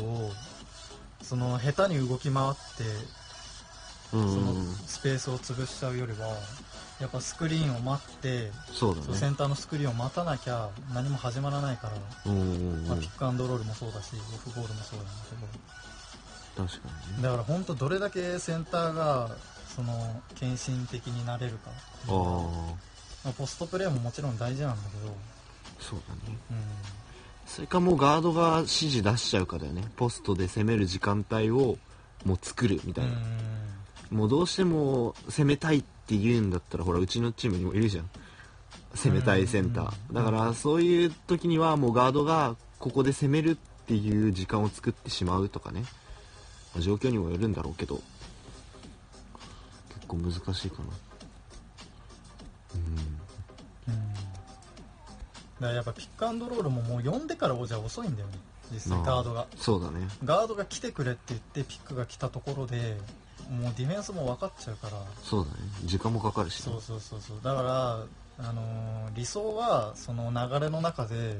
[1.22, 2.84] その下手に動き回って
[4.14, 4.34] うん。
[4.34, 4.54] その
[4.86, 6.38] スペースを潰しちゃうよりは
[7.00, 9.14] やっぱスクリーンを待ってそうだね。
[9.14, 15.12] センターのスクリーンを待たなきゃ何も始まらないから、まあ、ピックアンドロールもそうだしオフボールもそうなんだ
[16.56, 17.24] けど確かにね。
[17.24, 19.30] だから本当どれだけセンターが
[19.76, 21.70] その献身的になれるか。
[21.70, 21.74] っ
[22.06, 22.97] ていうのはあ
[23.28, 25.16] まあポストプレーももちろん大事なんだけど、あ
[25.82, 26.38] そうだね。
[26.50, 26.58] うん、
[27.46, 29.84] それかもうガードが指示出しちゃうかだよね。
[29.98, 31.78] ポストで攻める時間帯を
[32.24, 33.12] もう作るみたいな、
[34.12, 38.10] もうどうしても攻めたいって言うんだったらほらうちのチームにもいるじゃん。
[38.96, 40.16] 攻めたいセンター、うん。
[40.16, 43.56] だからそういう時にはもうガードがここで攻めるっ
[43.88, 45.82] ていう時間を作ってしまうとかね、
[46.74, 48.02] まあ状況にもよるんだろうけど。
[49.96, 50.84] 結構難しいかな
[53.88, 53.94] うん。
[53.94, 58.38] うん、だからやっぱピックアンドロールももう読んでからじゃ遅いんだよね。
[58.72, 59.48] 実際ガードが。
[59.56, 60.08] そうだね。
[60.24, 62.98] ガードが来てくれって言ってピックが来たところで
[63.50, 64.98] もうディフェンスも分かっちゃうから。
[65.24, 65.58] そうだね。
[65.86, 67.38] 時間もかかるしね、そうそうそうそう。
[67.44, 68.06] だから、
[68.40, 71.40] あのー理想はその流れの中で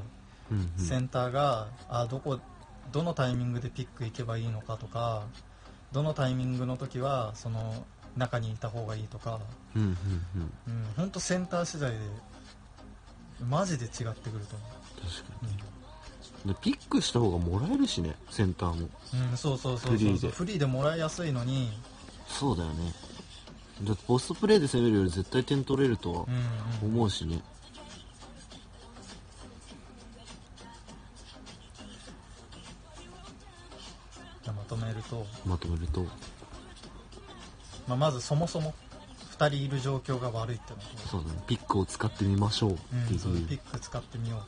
[0.50, 0.84] うんうん。
[0.84, 2.40] センターが、あどこ
[2.92, 5.24] どのタイミングでピック行けばいいのかとか
[5.92, 7.84] どのタイミングの時はその
[8.18, 9.38] 中にいた方がいいとか、
[9.74, 9.96] うんうんうん。
[10.66, 11.98] うん、本当センター次第で
[13.48, 14.64] マジで違ってくると思
[14.96, 15.46] 確か
[16.44, 16.52] に。
[16.52, 18.86] でピックした方がもらえるしねセンターも。
[18.86, 18.88] う、
[19.30, 20.28] うん、そうそうそうそうフリーで。
[20.28, 21.70] フリーでもらいやすいのに、
[22.26, 22.92] そうだよね。
[23.84, 27.40] だってポストプレーで攻めるより絶対点取れるとはうんうん、思うしね。
[34.42, 36.06] じゃあまとめると、まとめると
[37.88, 38.74] まあ、まずそもそも
[39.38, 41.42] 2人いる状況が悪いってのとそうだね。
[41.46, 43.10] ピックを使ってみましょうってう。
[43.10, 44.40] ん、いう、そうピック使ってみよう。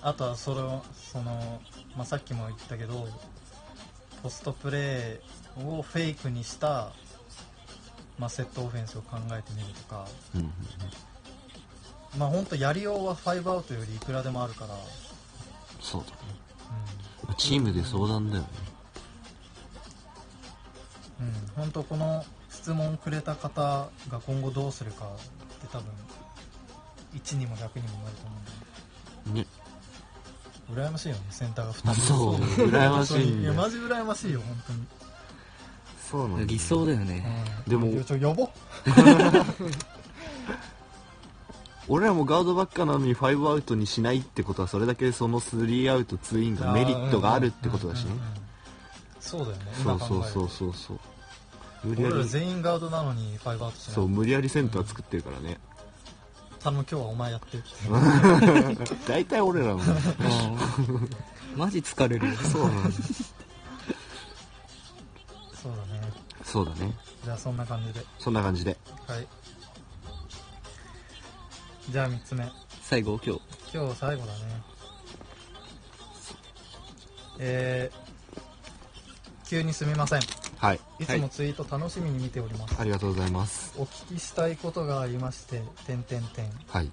[0.00, 1.60] あとはそれをその、
[1.96, 3.08] まあ、さっきも言ったけど
[4.22, 6.92] ポストプレーをフェイクにした、
[8.16, 10.06] まあ、セットオフェンスを考えてみるとか。
[10.34, 10.52] うんうん
[12.16, 14.74] まあ本当やりようは5アウトよりいくらでもあるから、
[15.80, 16.16] そうだね。
[17.28, 18.48] うチームで相談だよね。
[18.48, 18.67] ん
[21.20, 25.08] うん、本当この質問くれた方が今後どうするかっ
[25.60, 25.86] て多分
[27.14, 28.36] 1にも100にもなると思
[29.26, 29.46] うんだよね。
[30.72, 32.34] 羨ましいよねセンターが2人そう。
[32.36, 34.86] 羨ましい いやマジ羨ましいよ本当に。
[36.10, 37.62] そうなんだよ理想だよね。
[37.66, 37.70] うん。
[37.70, 38.48] でもちょ呼ぼう。
[41.90, 48.10] 俺らもガードばっかなのに5アウトにしないってことはそれだけその3アウト2インがメリットがあるってことだしね。
[48.10, 48.47] うんうんうん
[49.20, 49.62] そうだよね。
[49.82, 50.98] そうそうそうそうそう
[51.84, 53.94] 無理や俺らり全員ガードなのに5アウトしない。
[53.94, 55.58] そう無理やりセンター作ってるからね。
[56.60, 57.58] 頼む今日はお前やって。
[57.58, 57.60] っ
[58.86, 59.82] て大体俺らも。
[59.82, 61.08] うん。
[61.56, 62.34] マジ疲れるよ。
[62.36, 62.90] そうなんだ
[65.62, 66.12] そうだね。
[66.44, 66.94] そうだね。
[67.24, 68.04] じゃあそんな感じで。
[68.18, 68.76] そんな感じで。
[69.06, 69.26] はい。
[71.90, 72.50] じゃあ3つ目。
[72.82, 73.40] 最後今日。
[73.72, 74.62] 今日最後だね。
[77.38, 78.07] えー、
[79.48, 80.20] 急にすみません。
[80.58, 80.80] はい。
[80.98, 83.72] いつもツイート楽しみに見ております、ありがとうございます。
[83.78, 86.90] お聞きしたいことがありまして点点点はい。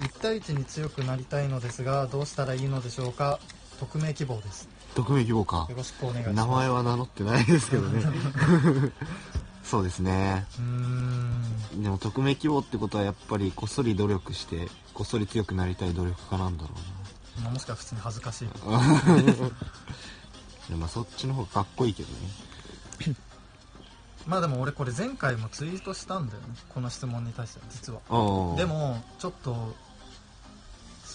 [0.00, 3.38] 1対1に強くなりたいのですがどうしたらいいのでしょうか？
[3.78, 4.68] 匿名希望です。
[4.94, 5.66] 匿名希望か。
[5.68, 6.36] よろしくお願いします。
[6.36, 8.02] 名前は名乗ってないですけどね。
[9.62, 10.46] そうですね。
[10.58, 11.82] うーん。
[11.82, 16.70] でも匿名希望ってことはやっぱりこっそり努力してこっそり強くなりたい努力家なんだろ
[17.42, 18.48] まあもしくは普通に恥ずかしい
[20.74, 23.16] まあそっちの方がかっこいいけどね。
[24.26, 26.48] まあでも俺これ前回もツイートしたんだよね。
[26.74, 27.66] この質問に対しては。
[27.70, 28.00] 実は
[28.56, 29.74] でもちょっと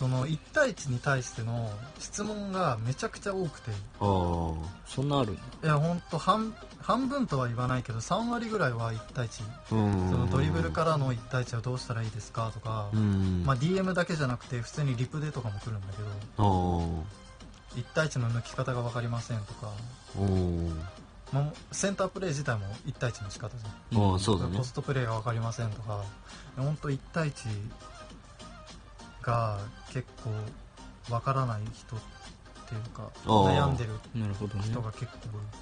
[0.02, 3.70] その1対1に対しての質問がめちゃくちゃ多くて。
[3.70, 4.54] ああ。
[4.88, 10.10] そんなあるいやほんと半半分とは言わないけど3割ぐらいは1対1うん。
[10.10, 13.44] そのドリブルからの1対1はどうしたらいいですかとか、うん。
[13.46, 16.08] まあ、DM だけじゃなくて普通にリプでとかも来るんだけど。
[16.38, 16.46] ああ。
[16.48, 17.04] お
[17.76, 19.72] 1対1の抜き方が分かりませんとか、
[20.18, 20.26] お
[21.34, 24.12] まあ、センタープレー自体も1対1の仕方じゃん。
[24.12, 24.58] ああそうだね。
[24.58, 26.04] ポストプレーが分かりませんとか。
[26.58, 27.48] 本当1対1
[29.22, 29.60] が
[29.94, 30.32] 結構
[31.10, 32.00] 分からない人っ
[32.68, 34.64] ていうか悩んでるなるほどね。
[34.66, 35.12] 人が結構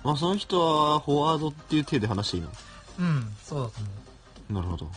[0.04, 2.50] まあその人はフォワードっていう体で話していいの？
[2.50, 2.56] 多い
[3.00, 3.74] うんそうだと
[4.50, 4.92] 思なるほど。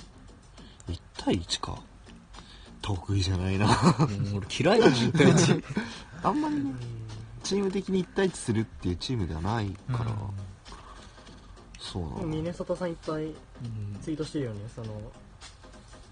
[0.88, 1.79] 1対1か。
[2.81, 3.66] 得意じゃないな。
[4.01, 5.64] うん俺嫌いだもん1対1
[6.22, 6.76] あんまりねうん。
[7.42, 10.16] チーム的に1対1するっていうチームではないから、うん。
[11.78, 13.35] そうなでもミのネソタさんいっぱいうん。
[14.00, 14.61] ツイートしてるよね。
[14.74, 15.00] その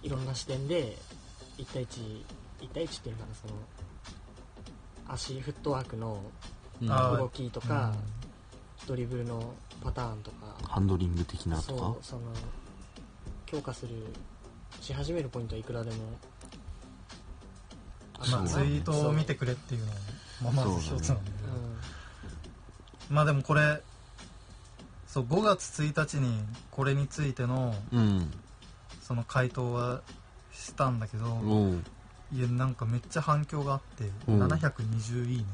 [0.02, 0.96] いろんな視点で
[1.58, 2.24] 1対11
[2.72, 3.54] 対1っていうかなその
[5.08, 6.22] 足フットワークの
[6.80, 7.92] 動きとか、
[8.86, 10.56] ドリブルのパターンとか。
[10.68, 12.22] ハンドリング的なとそうかその
[13.46, 13.94] 強化する
[14.80, 16.29] し始めるポイントはいくらでもあ
[18.30, 19.86] まあ、ツイートを見てくれっていう
[20.42, 21.52] のも、まず一つなんだけど、
[23.10, 23.80] うまあでもこれ
[25.06, 28.30] そう5月1日にこれについてのうん。
[29.10, 30.02] その回答は
[30.52, 31.24] したんだけど、
[32.32, 34.42] いやなんかめっちゃ反響があって、うん。
[34.44, 35.44] 720いいね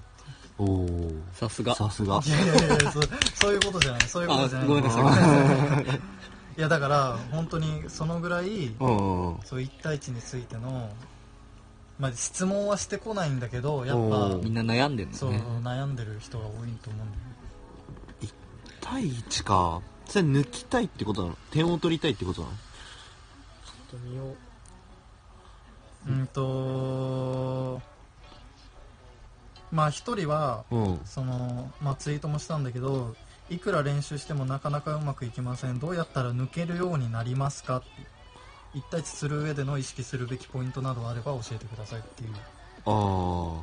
[0.59, 1.75] おおさすが。
[1.75, 2.21] さすが。
[2.27, 3.03] いやいやいやそう
[3.35, 4.01] そういうことじゃない。
[4.03, 4.67] そういうことじゃない。
[4.67, 5.85] あごめんなさい。
[5.85, 5.87] い。
[6.59, 10.91] いやだから本当にそのぐらいうんそう1対1についての、
[11.99, 17.23] まあ、質問はしてこないんだけどやっおーみんな悩んでんぱそう悩んでる人が多いと思うんだよ
[18.21, 18.33] 1
[18.81, 19.81] 対1か。
[20.07, 21.37] それ抜きたいってことなの？
[21.51, 22.55] 点を取りたいってことなの？
[22.55, 24.25] ちょっと見よ
[26.07, 26.11] う。
[26.11, 27.83] うんと
[29.73, 31.01] まあ一人はうん。
[31.05, 33.17] その、まあ、ツイートもしたんだけど
[33.51, 35.81] いくら練習してもなかなかうまくいきません。
[35.81, 37.87] どうやったら抜けるようになりますかって
[38.77, 42.31] 一対一する上での意識するべきポイントなどあれば教えてくださいっていう。
[42.85, 43.63] ああ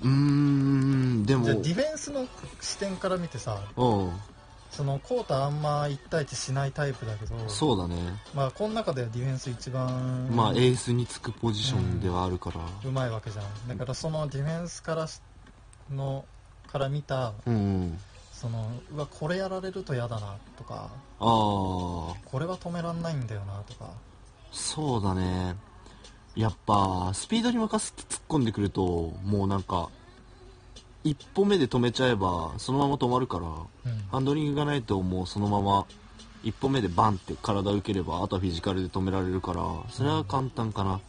[0.00, 1.44] うーんでも。
[1.44, 2.24] じゃあディフェンスの
[2.60, 4.12] 視点から見てさうん。
[4.70, 7.96] そのコータあんま1対1しないタイプだけどそうだね。
[8.32, 12.60] まあこの中ではディフェンス一番まあエースにつくポジションではあるから。
[12.84, 13.68] うまいわけじゃん。
[13.68, 15.20] だからそのディフェンスからし
[15.90, 16.24] の
[16.68, 17.98] から見たうんうん
[18.42, 23.88] そのうわこれやられると嫌だなとかああこれは止めらんないんだよなとか。
[24.50, 25.54] そうだね。
[26.34, 29.90] やっぱスピードに任せて突っ込んでくるともうなんか
[31.04, 33.98] 一歩目で止めちゃえばそのまま止まるからうん。
[34.10, 35.86] ハンドリングがないともうそのまま
[36.42, 41.00] 一歩目でバンって体受ければあとはフィジカルで止められるからそれは簡単かな。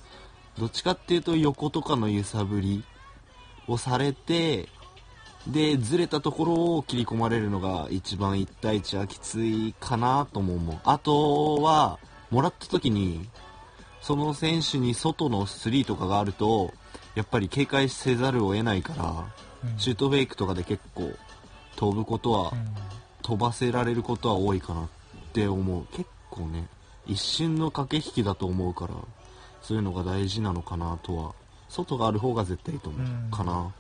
[0.60, 2.84] どっちかっていうと横とかの揺さぶり
[3.68, 4.70] をされて
[5.48, 10.78] でずれたところを切り込まれるのが一番1対1はきついかなとも思う。
[10.86, 12.00] あとは
[12.32, 13.28] もらった時に
[14.02, 16.74] その選手に外の3とかがあると
[17.16, 19.26] やっぱり警戒せざるを得ないから
[19.70, 19.80] うん。
[19.80, 21.12] シュートフェイクとかで結構
[21.76, 22.76] 飛ぶことはうん。
[23.22, 24.88] 飛ばせられることは多いかなっ
[25.34, 25.86] て思う。
[25.96, 26.68] 結構ね
[27.06, 28.94] 一瞬の駆け引きだと思うから
[29.62, 31.34] そういうのが大事なのかなとは。
[31.70, 33.32] 外がある方が絶対いいと思う、うん。
[33.32, 33.74] かな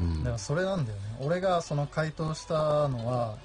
[0.00, 0.18] うん。
[0.20, 1.02] だからそれなんだよね。
[1.20, 3.36] 俺がその回答したのは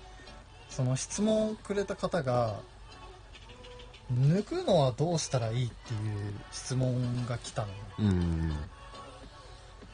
[0.70, 2.60] その質問をくれた方が
[4.14, 5.66] 抜くのはどうしたらいい？
[5.68, 7.74] っていう質問が来たのよ。
[8.00, 8.54] うん。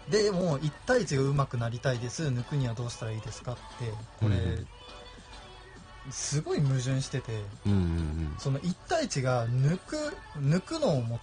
[0.09, 3.53] でもう1対1が上手くなりたいです抜くにはどうしたらいいですか？
[3.53, 3.61] って
[4.19, 4.67] これ、うん
[6.11, 7.31] すごい矛盾してて
[7.65, 7.71] うん。
[7.71, 9.95] うんその1対1が抜く
[10.37, 11.17] 抜くのを目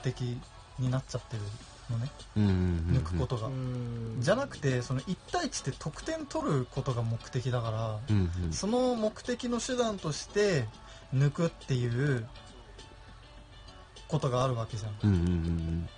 [0.00, 0.38] 的
[0.78, 1.42] になっちゃってる
[1.90, 4.16] のね抜くことが、うん。
[4.20, 8.52] じゃなくてその1対1って得点取ることが目的だから、うんうん。
[8.52, 10.66] その目的の手段として
[11.14, 12.26] 抜くっていう
[14.08, 15.88] ことがあるわけじゃん。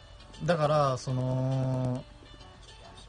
[0.45, 2.05] だからその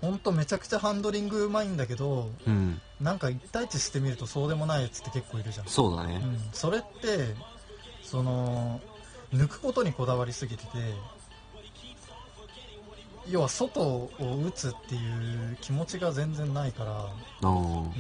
[0.01, 2.81] 本当めちゃくちゃハンドリングうまいんだけどうん。
[3.01, 6.21] なんか1対1してみるとそうでもないやつって結構いるじゃん、そうだね。
[6.23, 7.35] うん、それって
[8.03, 8.79] その
[9.33, 10.69] 抜くことにこだわりすぎてて
[13.29, 14.11] 要は外を
[14.45, 17.93] 打つっていう気持ちが全然ないから、うん、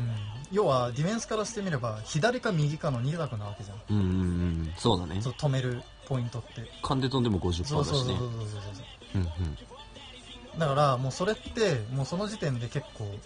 [0.51, 3.81] 要はディフェンスからしてみれば左か右かの2択なわけじゃん。
[3.89, 4.09] うんうんう
[4.63, 4.73] ん。
[4.77, 5.21] そうだね。
[5.21, 6.67] そう止めるポイントって。
[6.81, 8.83] 勘で飛んでも50%だしそうそうそうそうねそうそう。
[9.15, 9.57] うんうん。
[10.59, 13.17] だからもうそれってもうその時点で結構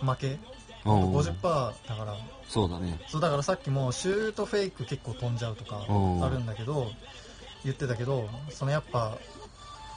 [0.00, 0.38] 負け。
[0.86, 1.12] うん。
[1.12, 2.16] 50%だから。
[2.48, 2.98] そうだね。
[3.06, 6.24] そうだからさっきもシュートフェイク結構飛んじゃうとかうん。
[6.24, 6.94] あるんだけど
[7.64, 9.18] 言ってたけどそのやっぱ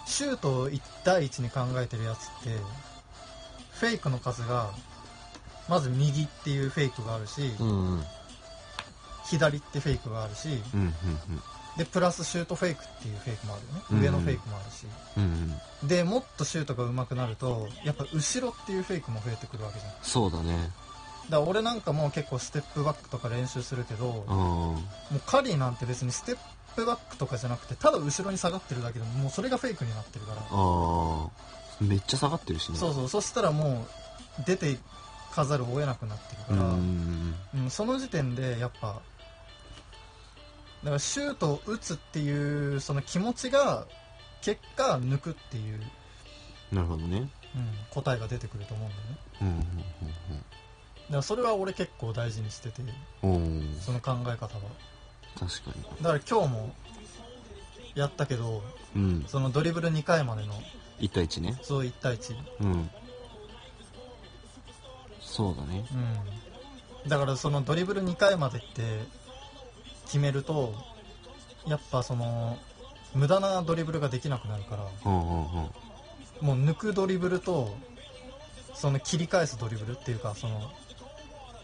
[0.06, 2.50] シュートを1対1に考えてるやつって
[3.72, 4.70] フェイクの数が
[5.68, 7.92] まず右っていうフェイクがあるしうんうん。
[7.94, 8.04] うん
[9.32, 10.94] 左ってフェイクがあるしうん
[11.78, 13.82] でプラスシュートフェイクっていうフェイクもあるよね。
[13.92, 14.86] うん上のフェイクもあるし。
[15.16, 15.24] うん
[15.82, 15.88] うん。
[15.88, 19.92] でもっとシュートが上手くなるとやっぱ後ろっていうフェイクも増えてくるわけじゃん。
[19.94, 20.70] だかそうだね。
[21.30, 24.36] ら俺なんかも結構ステップバックとか練習するけどうん。
[24.36, 24.76] も
[25.16, 26.38] うカリーなんて別にステッ
[26.76, 30.42] プバックとかじゃなくてただ後ろに下がってるだけでももうそれがフェイクになってるから。
[30.42, 31.30] ああ
[31.84, 32.78] めっちゃ下がってるしね。
[32.78, 33.10] そうそう。
[33.10, 33.88] そしたらも
[34.40, 34.78] う出て
[35.34, 37.70] かざるを得なくなってるうんから、うんうん。
[37.70, 39.02] その時点でやっぱ
[40.84, 43.86] だからシュートを打つっていうその気持ちが
[44.42, 45.82] 結果抜くっていう、うん
[46.72, 47.30] なるほどね。
[47.54, 49.18] うん、答えが出てくると思うんだよね。
[49.42, 49.58] うんうん
[51.12, 52.82] だからそれは俺結構大事にしてて
[53.22, 53.28] そ
[53.92, 54.62] の考え方は
[55.40, 55.84] 確かに。
[56.02, 56.76] だから今日も
[57.96, 58.64] やったけど
[58.96, 59.26] うん。
[59.28, 60.54] そのドリブル2回までの
[61.00, 61.60] 1対1ね。
[61.62, 62.90] そう1対1うん。
[65.20, 65.86] そうだね。
[67.04, 69.06] うん、だからそのドリブル2回までって
[70.06, 70.74] 決めると
[71.66, 72.58] やっぱその
[73.14, 75.70] 無駄なドリブルができなくなるからうんうんうん。
[76.42, 77.76] もう抜くドリブルと
[78.74, 80.72] その切り返すドリブルっていうかその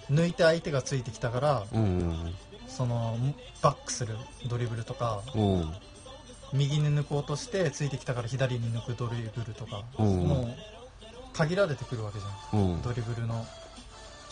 [0.09, 2.35] 抜いて相手がついてきたからうんうん
[2.77, 3.17] その
[3.63, 4.15] バックする
[4.45, 5.23] ドリブルとか
[6.53, 10.27] 右に抜こうとしてついてきたから左に抜くドリブルとかうん。
[10.27, 10.47] もう
[11.33, 12.73] 限られてくるわけじゃん。
[12.73, 12.81] うん。
[12.83, 13.43] ドリブルの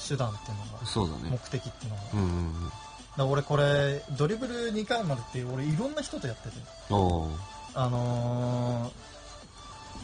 [0.08, 1.30] 手段っていうのがそうだね。
[1.32, 2.04] 目的っていうのが。
[2.14, 2.32] うんうんう
[2.68, 2.72] ん。
[3.18, 6.56] だ俺これドリブル2回までって俺いろんな人とやってて。
[6.90, 8.92] あの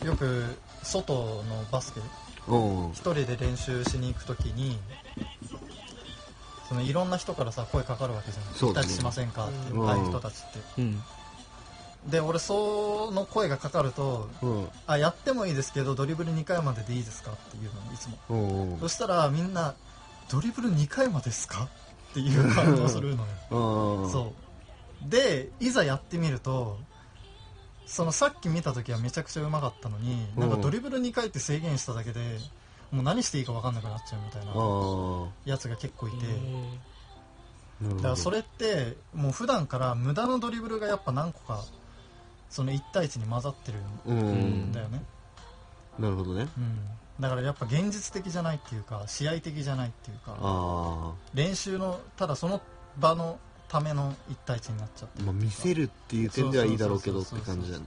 [0.02, 2.02] ーよく外のバスケ
[2.48, 4.80] おー一人で練習しに行く時に
[6.72, 8.46] そのいろんな人からさ声かかるわけじゃん。
[8.54, 9.90] そうだしませんかってうん。
[9.90, 10.82] ああいう人たちって。
[10.82, 11.04] うん。
[12.10, 14.68] で俺その声がかかるとうん。
[14.88, 18.78] あやってもいいですけどドリブル2回まででいいですかっていうのいつも。
[18.80, 19.76] そしたらみんな
[20.32, 21.68] ドリブル2回までですか
[22.12, 24.04] っていう 感動するのよ。
[24.04, 24.34] うんそ
[25.06, 25.10] う。
[25.10, 26.80] でいざやってみると
[27.86, 32.22] そのさっき見た時はめちゃくちゃうまかったのになんかドリブル2回って制限しただけで
[32.92, 36.18] もう何していいか分かんなくなっちゃうみたいなあやつが結構いて。
[37.82, 41.64] だからそれってもう普段から無駄なドリブルがやっぱ何個か
[42.50, 44.18] その1対1に混ざってるうん
[44.70, 45.02] んだよね、
[45.98, 46.48] なるほどね。
[46.58, 46.78] うん、
[47.20, 52.62] だからやっぱ現実的じゃないっていうか試合的じゃないっていうかあ練習のただその
[53.00, 57.86] 場のための1対1になっちゃってあまあ見せるっていう点ではいいだろうけどって感じだね。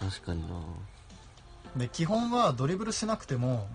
[0.00, 0.56] 確かにな
[1.76, 3.68] で基本はドリブルしなくても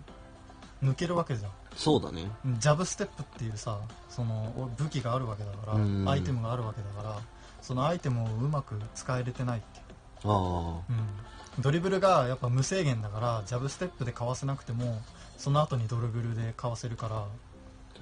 [0.84, 1.52] 抜けるわけじゃん。
[1.76, 2.30] そうだね。
[2.60, 3.80] ジャブステップっていうさ
[4.10, 6.10] その武器があるわけだからうん。
[6.10, 7.20] アイテムがあるわけだから
[7.62, 14.99] そのアイテムをうまく使えれてないっていう、あうん、ドリブルがやっぱ無制限だからジャブステップでかわせなくても
[15.38, 17.26] その後にドリブルでかわせるから、あ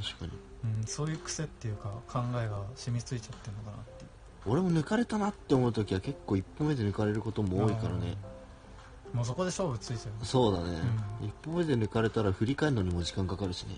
[0.02, 0.32] 確かに。
[0.64, 4.06] うん、そういう癖っていうか考えが染みついちゃってるのかなって
[4.46, 8.18] 俺も抜かれたなって思う時は結構一歩目で抜かれることも多いからね。
[8.34, 8.39] うん
[9.14, 10.80] もうそこで勝負ついちゃうそうだね、
[11.22, 13.78] う一歩目で抜かれたら振り返るのにも時間かかるしね。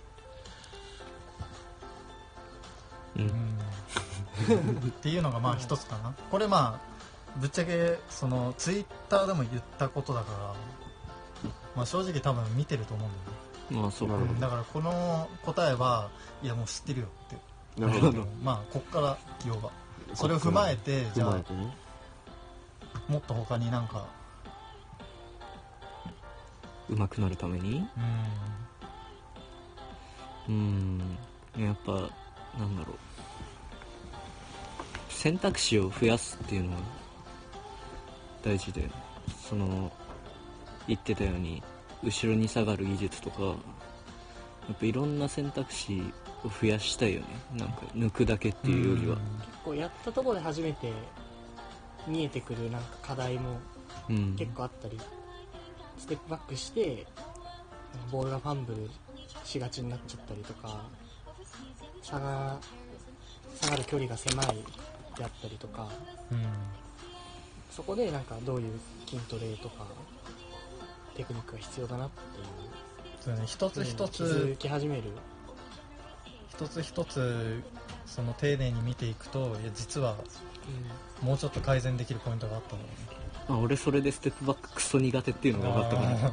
[3.18, 3.24] うん。
[3.24, 4.78] うん。
[4.90, 6.14] っていうのがまあ一つかな。
[6.30, 6.80] これま
[7.36, 13.82] あぶっちゃけそのツイッターでも言ったことだから、まあ、正直多分見てると思うんだよね。
[13.84, 14.16] まあそうか。
[14.16, 16.10] なるほどだからこの答えは
[16.44, 17.82] いやもう知ってるよって。
[17.82, 18.26] なるほど。
[18.44, 19.72] まあこっから要は
[20.14, 21.38] それを踏まえてじゃあ
[23.08, 24.06] もっと他になんか
[26.92, 27.88] 上手くなるために？
[30.48, 31.00] うん。
[31.56, 31.64] うん。
[31.66, 31.94] やっぱ
[32.60, 32.98] なんだろう。
[35.10, 36.78] 選択肢を増やすっていうのは
[38.44, 38.90] 大事で
[39.48, 39.92] その
[40.88, 41.62] 言ってたように
[42.04, 43.54] 後ろに下がる技術とかや
[44.74, 46.02] っぱいろんな選択肢
[46.44, 47.28] を増やしたいよね。
[47.56, 49.18] なんか抜くだけっていうよりは。
[49.64, 50.92] こうやったところで初めて
[52.08, 53.60] 見えてくるなんか課題も
[54.10, 54.36] うん。
[54.36, 55.00] 結構あったり、
[56.02, 57.06] ステップバックして
[58.12, 58.90] ボールがファンブル
[59.44, 60.82] しがちになっちゃったりとか
[62.02, 62.58] 差が
[63.62, 64.48] 下がる距離が狭い
[65.16, 65.90] であったりとか
[66.32, 66.44] うん。
[67.70, 69.86] そこでなんかどういう筋トレとか
[71.16, 72.46] テクニックが必要だなっていう。
[73.22, 73.42] そうね。
[73.46, 75.04] 一つ一気づつき始める。
[76.50, 77.62] 一つ一つ
[78.08, 80.16] その丁寧に見ていくといや実は
[81.22, 83.21] もうちょっと改善できるポイントがあったんだよね
[83.54, 86.28] あ俺それでステップバッククソ苦手っていうのが分かったから。
[86.28, 86.32] あ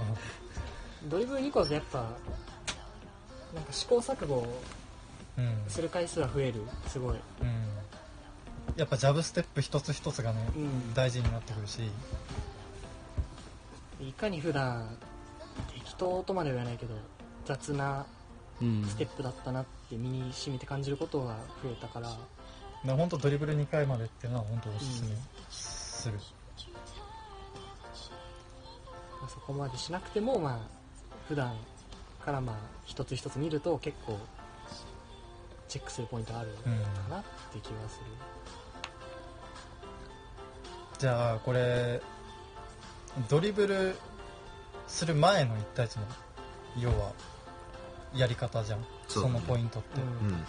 [1.09, 1.99] ドリブル2個だとやっぱ。
[3.55, 4.47] なんか試行錯誤
[5.69, 7.15] する回数は増えるすごい。
[7.15, 7.65] うん。
[8.77, 10.95] やっぱジャブステップ一つ一つがね、うん。
[10.95, 11.81] 大事になってくるし。
[14.01, 14.97] いかに普段
[15.73, 16.95] 適当とまでは言わないけど
[17.47, 18.07] 雑な
[18.61, 18.85] うん。
[18.87, 22.11] ステップだったなって身に染みて感じることが増えたから、
[22.95, 25.09] 本当ドリブル2回までっていうのは本当おすすめ
[25.49, 26.19] する、
[29.21, 30.59] まあそこまでしなくてもまあ
[31.29, 31.55] 普段
[32.25, 34.19] からまあ一つ一つ見ると結構
[35.69, 36.71] チェックするポイントあるか
[37.11, 38.07] なって気がする、
[40.99, 42.01] じゃあこれ
[43.29, 43.95] ドリブル
[44.87, 46.07] する前の1対1の
[46.79, 47.13] 要は
[48.15, 48.85] やり方じゃん。
[49.09, 50.29] そ,、のポイントって、うん。
[50.29, 50.45] うん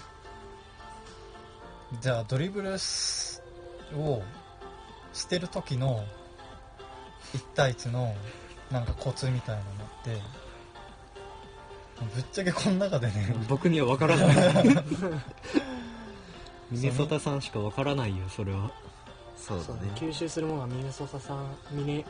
[2.01, 3.41] じゃあドリブルす
[3.95, 4.21] を
[5.11, 6.05] してる時の
[7.33, 8.13] 1対1の
[8.71, 10.21] なんかコツみたいなのって
[12.15, 13.35] ぶっちゃけこの中でね。
[13.49, 14.31] 僕には分からない。
[16.71, 18.71] ミネソタさんしか分からないよそれは。
[19.35, 19.91] そうそうだね。
[19.95, 22.05] 吸収するものはミネソタさんミネ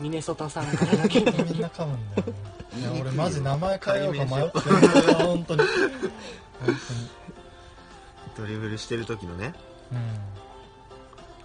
[0.00, 1.20] ミネソタさんからだけ。
[1.20, 2.34] に みんな噛むんだよね。
[2.80, 5.14] いや俺マジ名前変えようか迷って解る。
[5.14, 5.62] 本当に。
[5.62, 5.68] 本
[8.36, 9.54] ドリブルしてる時のね。
[9.90, 10.02] 当に。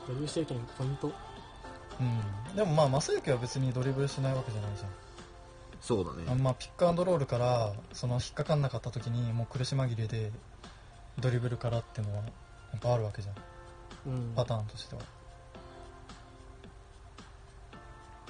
[0.08, 1.12] ドリブルしてる時のポイント
[2.00, 2.08] うん、
[2.50, 4.90] うん、でもまあ正幸は別にドリブルしないわけじゃないじゃん。
[5.82, 6.24] そうだね。
[6.30, 10.32] あまあピックアンドロールからその引っかかんなかった時にもう苦し紛れで
[11.20, 12.30] ドリブルからっていうのはや
[12.78, 13.36] っぱあるわけじゃん。
[14.10, 14.34] うん。
[14.34, 15.02] パターンとしては、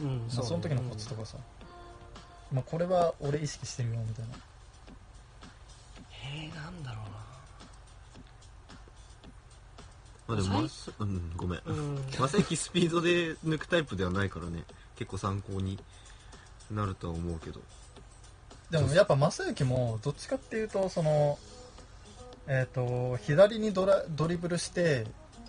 [0.01, 1.37] うんまあその時のコツとかさ、
[2.51, 4.33] まあ、これは俺意識してるよみたいな。
[6.25, 6.72] えー、なん
[10.33, 11.61] あでもまさうんごめん。
[11.65, 11.97] うん。
[12.07, 14.63] スピードで抜くタイプではないからね。
[14.95, 15.79] 結構参考に
[16.71, 17.61] なるとは思うけど。
[18.71, 21.37] でもやっぱ正幸もどっちかっていうとその
[22.47, 25.05] えっ、と左にドラドリブルして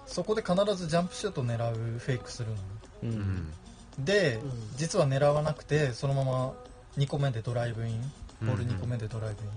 [0.07, 2.61] そこで必ずジャンプシュート狙うフェイクするのね。
[3.03, 3.13] ううん。
[3.13, 3.53] ん
[3.99, 4.77] で、うん。
[4.77, 6.55] 実は狙わなくてそのまま
[6.99, 8.13] 2個目でドライブイン
[8.43, 9.53] ボール2個目でドライブイン、っ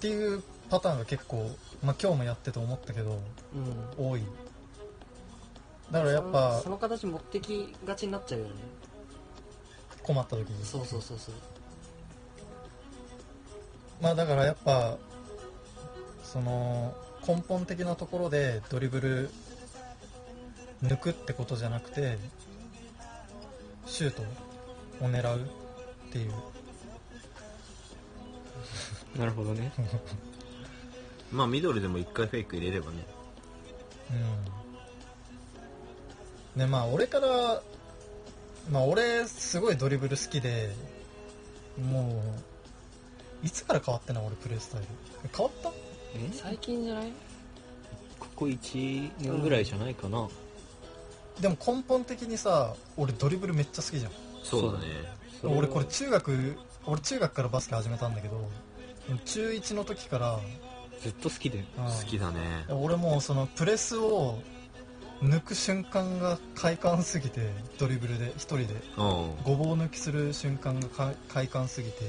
[0.00, 1.50] ていうパターンが結構、
[1.82, 3.18] まあ、今日もやってて思ったけど
[3.98, 4.10] うん。
[4.10, 4.22] 多い。
[5.90, 8.52] だからやっぱそのその形持ってきがちになっちゃうよね。
[10.02, 10.64] 困った時に。
[10.64, 11.34] そうそうそうそう。
[14.02, 14.96] まあだからやっぱ
[16.22, 16.94] その
[17.26, 19.30] 根本的なところでドリブル
[20.82, 22.18] 抜くってことじゃなくて
[23.86, 24.22] シュート
[25.04, 26.32] を狙うっていう。
[29.18, 29.72] なるほどね
[31.32, 33.06] まあミドルでも一回フェイク入れればね。
[36.54, 36.60] うん。
[36.60, 37.62] ねまあ俺から
[38.70, 40.74] まあ俺すごいドリブル好きで
[41.90, 42.22] も
[43.42, 44.86] ういつから変わってんの俺プレースタイル。
[45.36, 45.70] 変わった？
[46.14, 46.30] え？
[46.32, 47.12] 最近じゃない？
[48.18, 50.28] ここ1年ぐらいじゃないかな、
[51.40, 54.12] でも根本的にさ俺ドリブルめっちゃ好きじゃん。
[54.42, 54.86] そうだね。
[55.44, 56.56] 俺これ中学
[56.86, 58.48] 俺中学からバスケ始めたんだけど
[59.24, 60.40] 中1の時から
[61.02, 61.58] ずっと好きで。
[61.58, 61.64] うん。
[61.84, 62.64] 好きだね。
[62.68, 64.40] 俺もうそのプレスを
[65.22, 68.64] 抜く瞬間が快感すぎてドリブルで一人で。
[68.64, 68.74] うん。
[69.44, 72.04] ごぼう抜きする瞬間がか快感すぎて。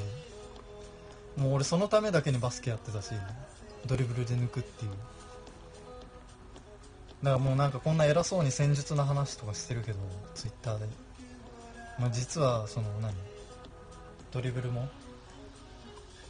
[1.38, 3.12] もう俺そのためだけにバスケやってたし
[3.86, 4.92] ドリブルで抜くっていう。
[7.24, 10.00] だからもうなんかこんな偉そうに戦術の話とかしてるけど
[10.36, 10.86] ツイッターで、
[11.98, 13.14] まあ、実はその何？
[14.32, 14.88] ドリブルも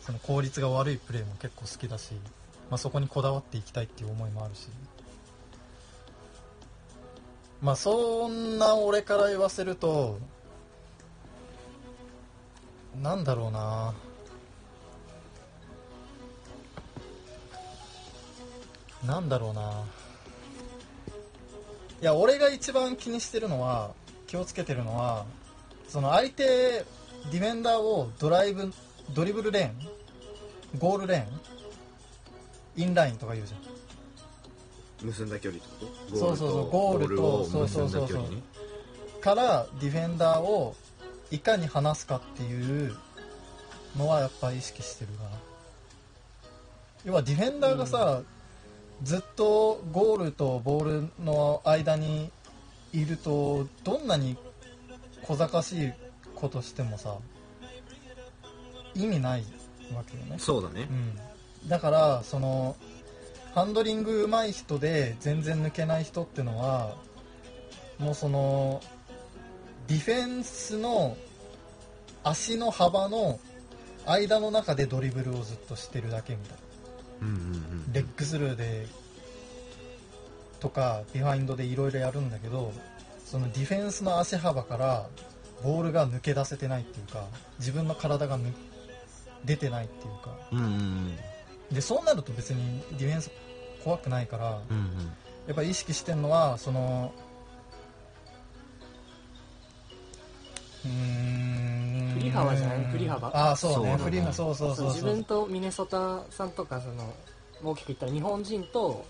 [0.02, 2.12] その効率が悪いプレーも結構好きだし、
[2.70, 4.68] まあ、そこにこだわっていきたいっていう思いもあるし。
[7.62, 10.18] まあそんな俺から言わせると
[13.02, 13.94] なんだろうな。
[19.06, 19.84] なんだろうな。
[22.02, 23.92] いや俺が一番気にしてるのは
[24.28, 25.26] 気をつけてるのは
[25.90, 28.72] その相手ディフェンダーをドライブ
[29.14, 29.68] ドリブルレー
[30.78, 31.59] ンゴールレーン
[32.80, 33.58] インラインとか言うじゃ
[35.06, 35.08] ん。
[35.08, 36.18] 結んだ距離ってこと？
[36.18, 36.70] そうそうそう。
[36.70, 38.24] ゴールとをそうそうそうそう。
[39.22, 40.76] からディフェンダーを
[41.32, 42.96] いかに離すかっていう
[43.98, 45.30] のはやっぱ意識してるかな。
[47.06, 48.22] 要はディフェンダーがさ、
[49.04, 52.32] ずっとゴールとボールの間に
[52.92, 54.38] いるとどんなに
[55.22, 55.94] 小賢しい
[56.36, 57.16] ことしてもさ
[58.96, 59.44] 意味ない
[59.96, 60.36] わけよね。
[60.40, 60.88] そうだね。
[60.90, 61.20] うん、
[61.68, 62.76] だからその
[63.54, 66.96] ハンドリング上手い人で全然抜けない人ってのは
[67.98, 68.82] もうその
[69.88, 71.18] ディフェンスの
[72.24, 73.40] 足の幅の
[74.06, 76.58] 間の中でドリブルをずっとしてるだけみたい
[77.22, 77.42] うんうんうん
[77.88, 78.88] なレッグスルーで
[80.60, 82.72] とかビハインドでいろいろやるんだけど
[83.26, 85.08] そのディフェンスの足幅から
[85.64, 87.26] ボールが抜け出せてないっていうか
[87.60, 88.54] 自分の体がぬ
[89.46, 90.38] 出てないっていうか。
[90.52, 91.18] うんうんうん
[91.72, 93.32] でそうなると別にディフェンス
[93.84, 94.86] 怖くないからうんうん。
[95.48, 97.12] やっぱり意識してるのはその
[100.86, 102.14] うーん。
[102.16, 102.86] 振り幅じゃない？
[102.92, 103.28] 振り幅？
[103.30, 103.76] ああそうね。
[103.76, 104.04] そうだね。
[104.04, 104.88] 振り幅そうそうそうそう。
[104.94, 107.14] 自分とミネソタさんとかその
[107.64, 109.06] 大きく言ったら日本人と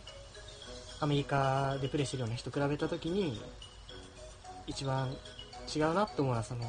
[0.99, 3.41] アメリカでプレーしてるような人比べた時に
[4.67, 5.15] 一番
[5.73, 6.61] 違うなって思うのはその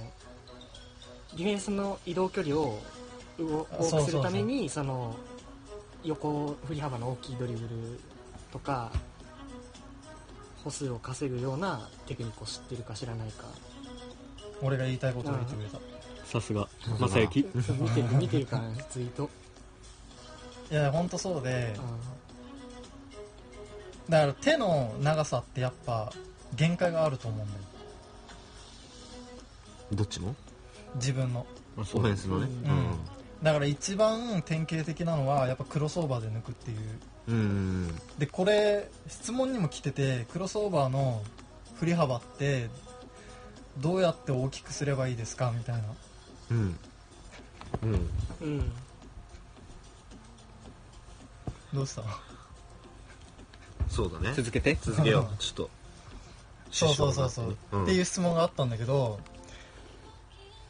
[1.36, 2.78] ディフェンスの移動距離を
[3.38, 4.04] 多あそうそうそう。
[4.04, 5.16] くするためにその
[6.04, 8.00] 横振り幅の大きいドリブル
[8.52, 8.90] とか
[10.64, 13.46] 歩数を稼ぐようなテクニックを知ってるか知らないか。
[14.62, 15.78] 俺が言いたいことを言ってくれた。
[16.26, 16.68] さすが。
[16.98, 19.30] 正幸そう見てる見てるからねツイート
[20.70, 21.82] いや本当そうであ
[24.08, 26.12] だから手の長さってやっぱ
[26.54, 27.64] 限界があると思うんだよ。
[29.92, 30.34] どっちの
[30.96, 31.46] 自分の。
[31.76, 36.78] あオフェンスのねうんだから一番典型的なのはやっぱクロスオーバーで抜くっていう。
[37.28, 37.34] うん。
[37.34, 41.22] うんでこれ質問にも来ててクロスオーバーの
[41.76, 42.68] 振り幅って
[43.78, 45.52] どうやって大きくすればいいですか？
[45.56, 45.82] みたいな。
[46.50, 46.78] うん。
[47.82, 47.94] うん。
[47.94, 48.08] ー
[48.42, 48.72] うん。
[51.72, 52.02] どうした？
[53.88, 54.34] そうだね。
[54.34, 54.76] 続けて？
[54.82, 55.36] 続けよう。
[55.38, 55.70] ちょっと。
[56.72, 57.82] そうそうそうそう、ん。
[57.84, 59.18] っていう質問があったんだけど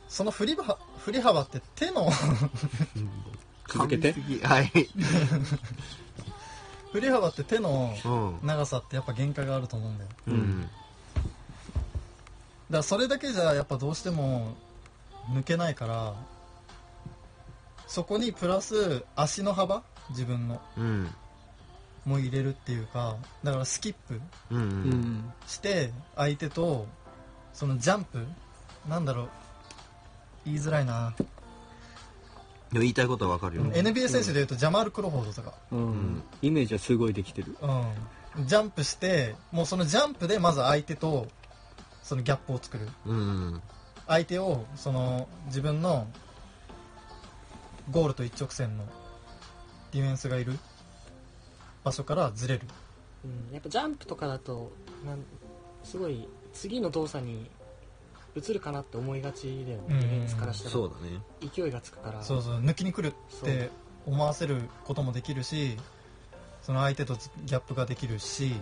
[0.08, 2.08] その振り幅振り幅って手の
[3.68, 4.12] 続けて？
[4.44, 4.70] はい。
[6.92, 10.10] 振り幅って手のうん長さってやっぱ限界があると思うんだよ。
[10.10, 10.70] だかうん。
[12.70, 14.54] らそれだけじゃやっぱどうしても
[15.30, 16.14] 抜けないから
[17.86, 21.14] そこにプラス足の幅自分のうん。
[22.06, 24.18] も入れるっていうかだからスキップ
[25.46, 26.86] して相手と
[27.52, 28.26] そのジャンプ
[28.88, 29.28] なんだろう
[30.44, 31.14] 言いづらいな、
[32.72, 33.64] でも言いたいことはわかるよ。
[33.64, 36.22] NBA 選手でいうとジャマール・クロフォードとか、うん。
[36.40, 37.56] イメージはすごいできてる。
[37.60, 41.26] うん、ジャンプしてもうそのジャンプでまず相手と
[42.02, 42.88] そのギャップを作る。
[43.06, 43.62] うん。
[44.06, 46.06] 相手をその自分の
[47.90, 48.84] ゴールと一直線の
[49.92, 50.56] ディフェンスがいる。
[51.82, 52.60] 場所からずれる。
[53.24, 54.70] うん、やっぱジャンプとかだと
[55.04, 55.24] なん
[55.82, 57.50] すごい次の動作に
[58.36, 60.00] 移るかなって思いがちだよね、うん。
[60.00, 60.70] ディフェンスからしたら。
[60.70, 61.20] そうだね。
[61.54, 62.22] 勢いがつくから。
[62.22, 63.70] そうそう抜きに来るって
[64.06, 65.76] 思わせることもできるし
[66.62, 67.14] その相手と
[67.44, 68.54] ギャップができるし。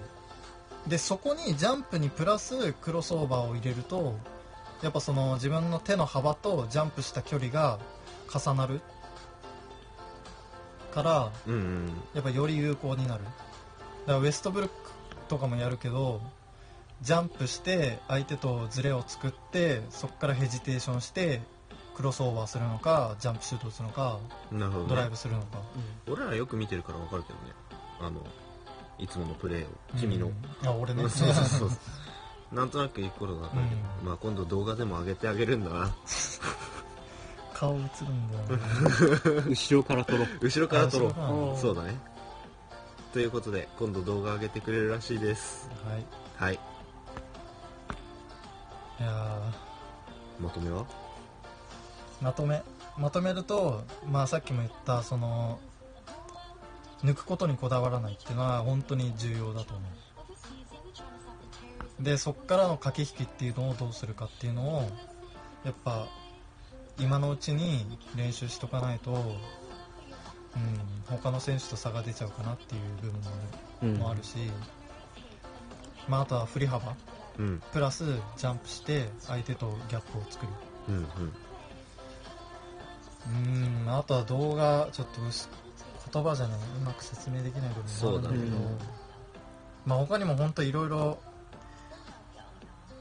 [0.87, 4.15] でそこにジャンプにプラスクロスオーバーを入れると
[4.81, 7.79] やっぱその自分の手の幅とジャンプした距離が
[8.33, 8.81] 重なる
[10.95, 11.87] からうんうん。
[12.15, 13.25] やっぱより有効になる。
[13.25, 13.35] だか
[14.13, 14.75] らウエストブルック
[15.29, 16.23] とかもやるけど
[17.03, 21.41] ジャンプして相手とズレを作ってそこからヘジテーションして
[21.95, 24.19] クロスオーバーするのかジャンプシュート打つのか
[24.53, 24.91] なるほどね。
[24.91, 25.59] ドライブするのか。
[26.09, 27.53] 俺らよく見てるからわかるけどね。
[28.01, 28.23] あの
[28.99, 29.67] いつものプレーを。
[29.99, 30.29] 君の。
[30.29, 30.35] うん
[30.65, 31.03] あ俺ね。
[31.11, 31.71] そうそうそう
[32.53, 34.07] なんとなく言うことがわかるけどうん。
[34.07, 35.91] まあ今度動画でも上げてあげるんだな。
[37.53, 38.61] 顔映るんだよ
[39.43, 40.29] な 後ろから撮ろう。
[40.41, 41.11] 後ろから撮ろう。
[41.11, 41.99] あそううんそうだね。
[43.13, 45.69] ということで今度動画上げてくれるらしいです。
[45.85, 46.05] はい。
[46.37, 46.78] はい
[49.01, 49.53] いや
[50.41, 50.85] まとめは？
[50.85, 50.87] ー
[52.21, 52.63] まとめ。
[52.97, 55.61] まとめるとまあさっきも言ったその
[57.05, 59.83] 抜くことにこだわらないっていうのは本当に重要だと思
[62.01, 62.03] う。
[62.03, 64.91] でそっからの駆け引きっていうのをどうするかっていうのを
[65.65, 66.09] やっぱ
[66.99, 67.87] 今のうちに
[68.17, 69.23] 練習しとかないと、うん、
[71.07, 73.11] 他の選手と差が出ちゃうかなっていう部
[73.83, 74.37] 分もある,、し、
[76.09, 76.91] まあ、あとは振り幅。
[76.91, 77.18] うん
[77.73, 80.53] プラスジャンプして相手とギャップを作る。
[80.89, 81.03] うんうん。
[83.29, 85.49] うーんあとは動画ちょっと薄
[86.13, 88.43] 言葉じゃねうまく説明できない部分もあるんだけど。
[88.43, 88.79] ね。
[89.87, 91.19] まあ他にも本当いろいろ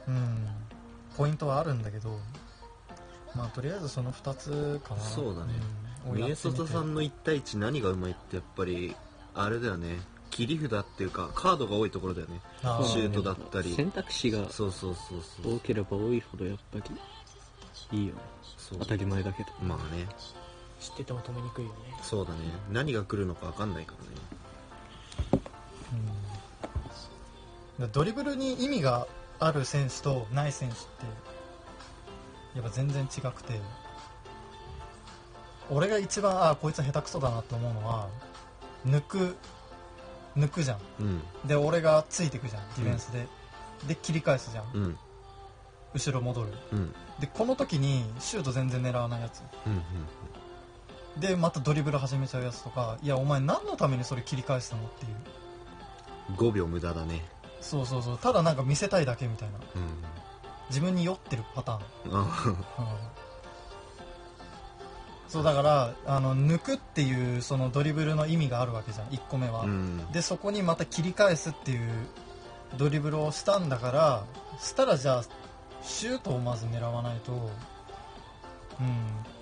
[0.06, 0.48] うん
[1.16, 2.18] ポイントはあるんだけど。
[3.34, 5.00] まあとりあえずその2つかな。
[5.02, 5.54] そうだね。
[5.54, 8.94] うんをミネソさんの1対1何がうまいってやっぱり
[9.34, 9.96] あれだよね
[10.30, 12.40] 切り札っていうかカードが多いところだよね。
[12.62, 12.86] あー。
[12.86, 13.74] シュートだったり。
[13.74, 15.56] 選択肢がそうそうそうそう。
[15.56, 16.78] 多ければ多いほどやっぱ
[17.92, 18.20] りいいよね。
[18.56, 18.78] そう。
[18.80, 19.48] 当たり前だけど。
[19.62, 20.06] まあね。
[20.80, 21.76] 知ってても止めにくいよね。
[22.02, 22.38] そうだね。
[22.70, 23.94] 何が来るのか分かんないか
[25.32, 25.42] らね。
[27.78, 27.92] うん。
[27.92, 29.06] ドリブルに意味が
[29.40, 30.84] ある選手とない選手って
[32.56, 33.60] やっぱ全然違くて。
[35.70, 38.08] 俺が一番あこいつ下手くそだなと思うのは
[38.86, 39.36] 抜く
[40.38, 40.78] 抜くじゃん。
[41.00, 41.22] うん。
[41.46, 43.26] で俺がついてくじゃんディフェンスで、
[43.86, 44.64] で切り返すじゃん。
[44.74, 44.98] うん。
[45.94, 46.52] 後ろ戻る。
[46.72, 46.94] うん。
[47.20, 49.42] でこの時にシュート全然狙わないやつ。
[49.66, 49.82] うん
[51.20, 56.36] でまたドリブル始めちゃうやつとかいやお前何のためにそれ切り返したのっていう。
[56.36, 57.24] 5秒無駄だね。
[57.60, 58.18] そうそうそう。
[58.18, 59.56] ただなんか見せたいだけみたいな。
[59.56, 59.82] うん。
[60.68, 62.16] 自分に酔ってるパターン。
[62.16, 63.27] あうん
[65.28, 70.10] そうだからあの抜くっていうそのドリブルの意味があるわけじゃん1個目は、うん。
[70.10, 71.80] でそこにまた切り返すっていう
[72.78, 74.24] ドリブルをしたんだから
[74.58, 75.24] したらじゃあ
[75.82, 77.50] シュートをまず狙わないと、うん、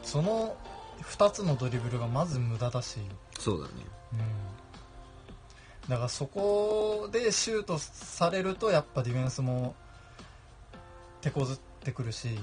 [0.02, 0.56] その
[1.02, 2.98] 2つのドリブルがまず無駄だし、
[3.38, 3.72] そうだね。
[4.12, 9.74] うん、だからそこでシュートされるとやっぱディフェンスも
[11.20, 12.38] 手こずってくるし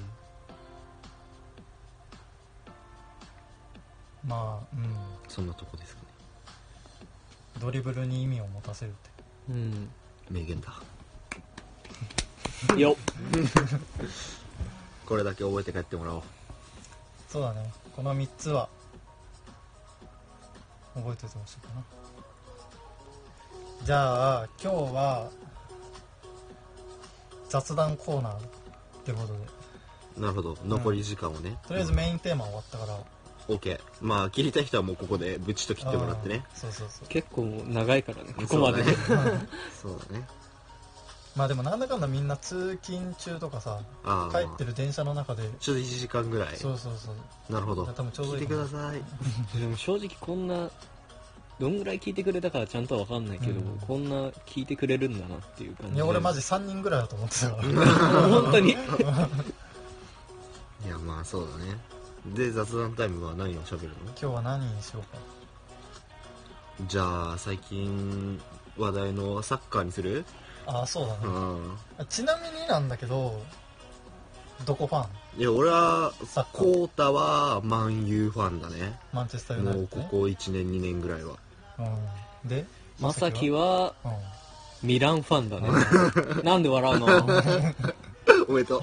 [4.26, 4.94] まあうん。
[5.28, 6.08] そんなとこですかね。
[7.60, 9.10] ドリブルに意味を持たせるって。
[9.50, 9.88] うん。
[10.30, 10.72] 名言だ。
[12.76, 12.96] よっ。
[15.06, 16.22] これだけ覚えて帰ってもらおう。
[17.28, 17.72] そうだね。
[17.94, 18.68] この3つは
[20.94, 21.84] 覚えておいてほしいかな。
[23.84, 25.28] じゃあ今日は
[27.50, 28.40] 雑談コーナーっ
[29.04, 29.40] てことで。
[30.16, 30.56] なるほど。
[30.64, 32.98] 残り時間をね、とりあえずメインテーマ終わったから。
[33.48, 36.44] OK まあ切りたい人はもうここでブチッと切ってもらってね。
[36.54, 37.08] そうそうそう。
[37.08, 38.82] 結構長いからねここまで。
[38.84, 39.48] そうだね。
[39.82, 40.26] そうだね。
[41.36, 45.42] まあでもなんだかんだみんな通勤中とかさああ帰ってる電車の中で。
[45.58, 46.56] ちょっと1時間ぐらい。
[46.56, 47.52] そうそうそう。
[47.52, 47.86] なるほど。
[47.86, 49.60] 多分ちょうど聞いていいかなください。
[49.60, 50.70] でも正直こんな
[51.60, 53.78] どんぐらい聞いてくれたかはちゃんとは分かんないけど、うん。
[53.86, 55.96] こんな聞いてくれるんだなっていう感じで。
[55.96, 57.62] いや俺マジ3人ぐらいだと思ってたから
[58.28, 58.72] 本当に？
[60.84, 61.78] いやまあそうだね
[62.26, 63.94] で雑談タイムは何を喋るの？
[64.06, 65.18] 今日は何にしようか。
[66.88, 68.40] じゃあ最近
[68.78, 70.24] 話題のサッカーにする？
[70.66, 71.18] ああそうだね。
[71.26, 71.28] う
[72.02, 72.06] ん。
[72.08, 73.38] ちなみになんだけど
[74.64, 75.06] どこファ
[75.36, 75.40] ン？
[75.40, 76.62] いや俺はサッカー。
[76.62, 78.98] コータはマンユーファンだね。
[79.12, 80.08] マンチェスターユナイもうテッドね。
[80.10, 81.36] ここ1年2年ぐらいは。
[81.78, 82.48] うん。
[82.48, 82.64] で
[83.00, 84.12] まさきはうん。
[84.88, 85.68] ミランファンだね。
[86.42, 87.06] なんで笑うの？
[88.48, 88.82] おめでとう。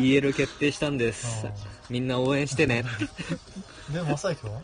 [0.00, 1.46] EL 決定したんです。
[1.46, 2.84] うんみんな応援してね。
[3.92, 4.60] で正行は？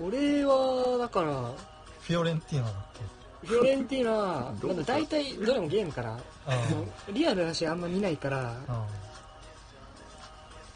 [0.00, 1.30] 俺はだから
[2.00, 2.74] フィオレンティーナだっ
[3.46, 6.18] フィオレンティーナどうまだ大体どれもゲームから。
[7.12, 8.56] リアルな試合あんま見ないから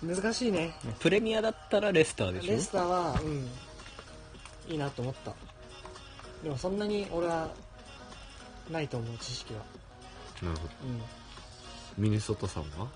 [0.02, 0.14] うん。
[0.14, 0.72] 難しいね。
[1.00, 2.52] プレミアだったらレスターでしょ？
[2.52, 3.48] レスターはうん
[4.72, 5.34] いいなと思った。
[6.44, 7.48] でもそんなに俺は
[8.70, 9.60] ないと思う知識は。
[10.42, 10.72] なるほど。
[11.96, 12.04] うん。
[12.04, 12.86] ミネソタさんは？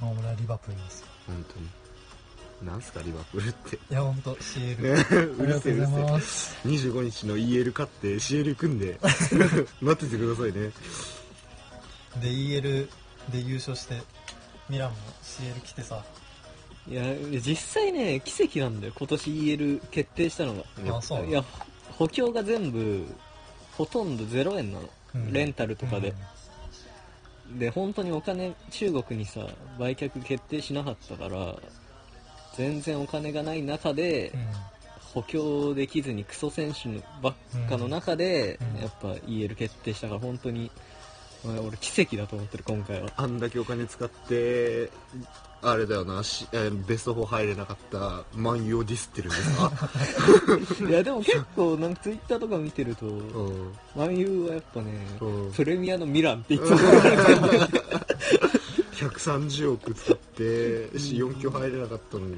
[0.00, 1.68] まあ俺はリバプールです本当に。
[2.62, 3.76] なんすかリバプールって。
[3.76, 6.02] いや本当 CL うるせえうるせえ。
[6.02, 6.56] ます。
[6.66, 8.98] 25日の EL 勝って CL 組んで。
[9.80, 10.70] 待っててくださいね。
[12.20, 12.88] で EL
[13.30, 14.02] で優勝して
[14.68, 16.04] ミランも CL 来てさ。
[16.88, 17.04] いや
[17.40, 18.92] 実際ね奇跡なんだよ。
[18.96, 20.98] 今年 EL 決定したのが。
[20.98, 21.42] あそういや
[21.92, 23.06] 補強が全部
[23.76, 25.32] ほとんど0円なの、うん。
[25.32, 26.10] レンタルとかで。
[26.10, 26.16] うん、
[27.58, 29.46] で本当にお金中国にさ
[29.78, 31.56] 売却決定しなかったから
[32.56, 34.40] 全然お金がない中で、うん。
[35.14, 36.88] 補強できずにクソ選手
[37.20, 37.34] ばっ
[37.68, 38.80] かの中で、うん。
[38.82, 40.70] やっぱ EL 決定したから本当に、
[41.44, 43.10] まあ俺奇跡だと思ってる今回は。
[43.16, 44.90] あんだけお金使って
[45.62, 49.72] あれだよなしえベスト4入れなかったマンユーをディスってるんですか？
[50.88, 53.72] いやでも結構なんかツイッターとか見てると、うん。
[53.94, 55.52] マンユーはやっぱね、うん。
[55.52, 56.76] プレミアのミランって言ってた。
[56.78, 57.68] から
[58.96, 62.36] 130億使って4強入れなかったのに。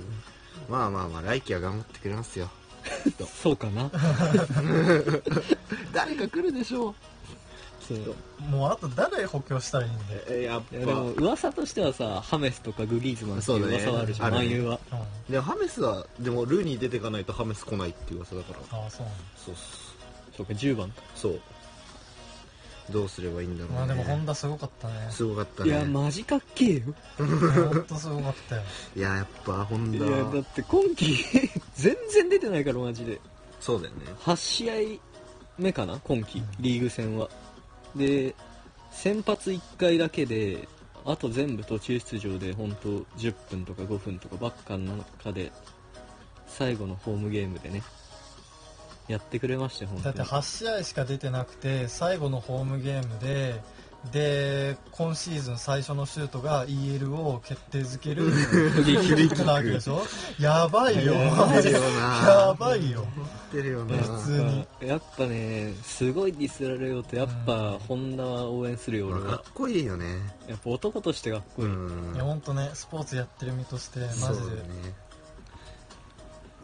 [0.69, 2.51] まあまあまあ来季は頑張ってくれますよ。
[3.43, 3.91] そうかな。
[5.93, 6.95] 誰か来るでしょう
[8.51, 14.39] もうあと誰補強したらいいんで、えやっいやでも噂としてはさハメスとかグリーズマンっていう噂はあるじゃん、ね。
[14.61, 14.79] は。
[14.93, 18.79] うん、でもハメスはでもルーに出てかないとハメス来ないっていう噂だから。
[18.79, 19.23] ああそうなんだ。
[19.37, 19.55] そう
[20.37, 21.03] そうか10番か。
[21.15, 21.41] そう。
[22.91, 23.79] どうすればいいんだろうね。
[23.79, 24.95] まあでもホンダすごかったね。
[25.11, 26.83] すごかったいねやマジかっけえよ。
[27.17, 28.63] ほんとすごかったよ。
[28.97, 31.17] いややっぱホンいダやだって今季
[31.75, 33.21] 全然出てないからマジで。
[33.61, 34.07] そうだよね。
[34.25, 34.75] 8試合
[35.59, 37.29] 目かな今季リーグ戦は
[37.97, 38.35] で
[38.91, 40.69] 先発1回だけで
[41.05, 42.89] あと全部途中出場で本当
[43.19, 45.51] 10分とか5分とかばっかの中で
[46.47, 47.83] 最後のホームゲームでね
[49.09, 50.17] やってくれましたよ本当に。
[50.17, 53.61] だって8試合しか出てなくて最後のホームゲームで
[54.11, 60.03] で今シーズン最初のシュートが EL を決定づけるフリーキックなわけでしょ？
[60.41, 61.13] やばいよ。
[61.13, 61.87] やばいよな。
[62.51, 63.07] やばいよ。
[63.53, 63.97] 出てるよな。
[63.99, 64.67] 普通に。
[64.81, 69.37] やっぱねすごいディスられようとやっぱホンダは応援するよ俺は。
[69.39, 70.19] かっこいいよね。
[70.49, 72.15] やっぱ男としてかっこいい、うん。
[72.17, 74.27] いや本当ねスポーツやってる身としてマジで、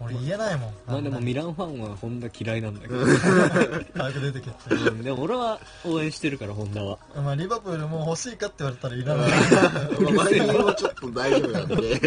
[0.01, 0.75] 俺言えないもん。
[0.87, 3.05] まあでもミラランファンはホンダ嫌いなんだけど、
[3.97, 4.75] 早く出てけって。
[4.75, 6.99] うんでも俺は応援してるからホンダは。
[7.17, 9.31] まあリバプールも欲しいかって言われたらいらない。
[10.77, 11.75] ちょっと大丈夫なんで。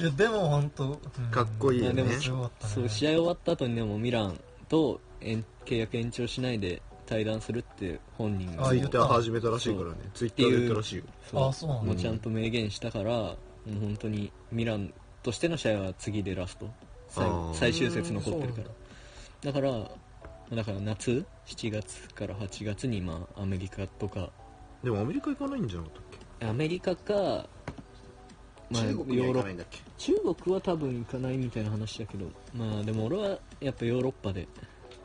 [0.00, 0.96] いやでも本当、うん。
[1.30, 2.02] かっこいいよね。
[2.02, 2.50] まあでもね。
[2.60, 8.68] そう試合終わった後にでもミランと延契約延長しないで対談するって本人が。
[8.68, 8.90] あ言った。
[8.90, 9.96] ツイッター始めたらしいからね。
[10.12, 11.04] ツイッターで言ったらしいよ。
[11.30, 11.48] そう。
[11.48, 13.36] あそうなんだもうちゃんと明言したからも
[13.68, 14.92] う本当にミラン
[15.24, 16.70] としての試合は次でラスト。
[17.08, 19.52] 最最終節残ってるから。
[19.52, 19.90] だから
[20.56, 24.30] だから夏7月から8月にまあアメリカとか。
[24.82, 26.02] でもアメリカ行かないんじゃなかったっ
[26.40, 26.46] け？
[26.46, 27.14] アメリカか、
[28.70, 29.78] まあ、中国にはヨーロッ行かないんだっけ？
[29.98, 32.26] 中国は多分行かないみたいな話だけど。
[32.54, 34.46] まあでも俺はやっぱヨーロッパで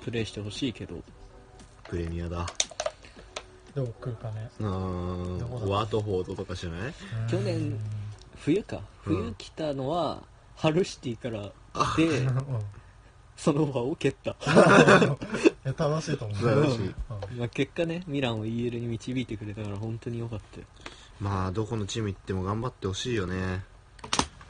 [0.03, 1.01] プレーしてほしいけど。
[1.86, 2.45] プレミアだ。
[3.74, 4.49] どう来るかね。
[4.59, 6.93] うーんワートフォードとかじゃない？
[7.30, 7.80] 去年
[8.40, 8.78] 冬か？
[8.78, 8.84] うん
[9.16, 10.24] 冬来たのは、
[10.56, 12.44] ハルシティからうんでうん
[13.40, 14.36] その場を蹴った、 い
[15.64, 16.66] や楽しいと思う。
[16.66, 16.88] い。
[16.88, 16.96] うん。
[17.38, 20.66] まあ、結果ねミランを EL に導いてくれたから本当に良かったよ。
[21.22, 23.64] まあどこのチーム行っても頑張ってほしいよね。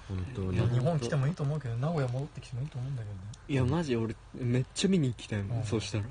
[0.07, 0.55] 本当に。
[0.55, 3.21] いや日本来てもいいと思うけど名古屋戻ってきてもいいと思うんだけどね。
[3.47, 5.65] いやマジ俺めっちゃ見に行きたいもん、うん。
[5.65, 6.05] そうしたら。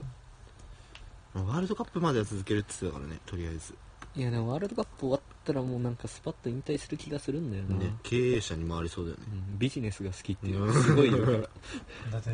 [1.34, 3.74] ワールドカップまでは続けるって言ってたからねとりあえず
[4.16, 9.24] いやでもワールドカップ終わったらもうなんかスパッと引退する気がするんだよな、ね経営者に回りそうだよね。
[9.32, 10.62] うんビジネスが好きっていう。
[10.62, 10.82] うん。
[10.82, 11.38] すごいよから
[12.10, 12.30] だって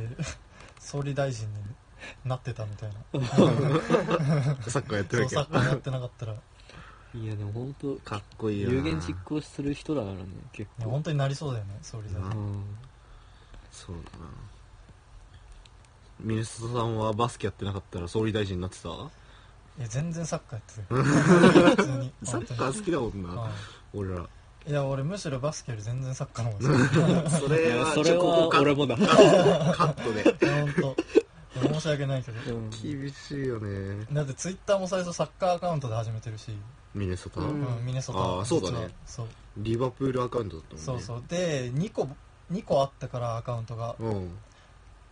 [0.78, 1.54] 総理大臣に
[2.24, 2.94] なってたみたいな。
[4.68, 6.34] サッカーやってなきゃサッカーやってなかったら。
[7.14, 10.82] いいやでも本当かっこいいよな有言実行する人だからね結構。
[10.84, 12.30] や本当になりそうだよね総理大う臣。
[12.30, 12.64] うん。
[13.70, 14.26] そうだな。
[16.20, 18.88] ミネストさんはバスケやってなかったら総理大臣になってた？
[19.78, 21.02] いや全然サッカーやってたよ。
[21.76, 22.12] 普通に。
[22.22, 23.42] サッカー好きだもんな。
[23.42, 23.50] うん
[23.94, 24.26] 俺ら。
[24.66, 27.30] いや俺むしろバスケより全然サッカーの方が好き。
[27.42, 30.50] それはそれは俺もだ、カットで。
[30.50, 31.74] 本当。
[31.74, 32.54] 申し訳ないけど。
[32.54, 32.70] うん。
[32.70, 34.06] 厳しいよね。
[34.12, 36.56] だってツイッターも最初サッカーアカウントで始めてるし、
[36.94, 37.84] ミネソタ、うんうん。
[37.86, 38.18] ミネソタ。
[38.18, 38.88] あーそうだね。
[39.06, 39.26] そう。
[39.58, 41.02] リバプールアカウントだったもんね。
[41.02, 41.24] そうそう。
[41.28, 42.08] で2個
[42.50, 43.94] 2個あったからアカウントが。
[43.98, 44.38] うん。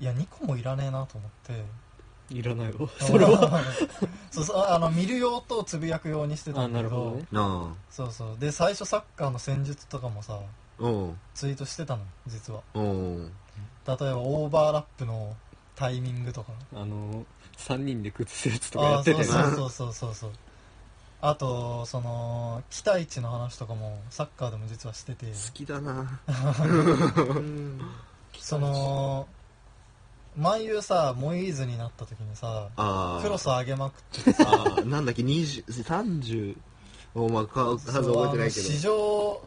[0.00, 1.64] いや2個もいらねえなと思って
[2.32, 2.88] いらないわ。
[2.98, 3.60] それは。
[4.30, 6.90] そうそうあの見る用とつぶやく用にしてたあんだけど。
[6.90, 7.26] なるほどね。
[7.30, 8.38] なそうそう。
[8.38, 10.88] で最初サッカーの戦術とかもさあう。
[10.88, 12.60] んツイートしてたの実は。
[12.74, 12.80] う。
[12.80, 13.30] ん例え
[13.84, 15.36] ばオーバーラップの
[15.76, 16.52] タイミングとか。
[16.74, 17.24] あの
[17.58, 20.30] 3人で靴するやつとかやああっててそうそうそうそうそうそう。
[21.20, 25.26] あとその期待値の話とかもサッカーでも実はしてて。
[25.26, 26.20] 好きだな。
[28.38, 29.28] その
[30.36, 36.56] 万有さモイーズになった時にさああクロス上げまくっててあーなんだっけ20 30
[37.14, 38.88] おまあか数覚えてないけそうあの史ど
[39.34, 39.42] 上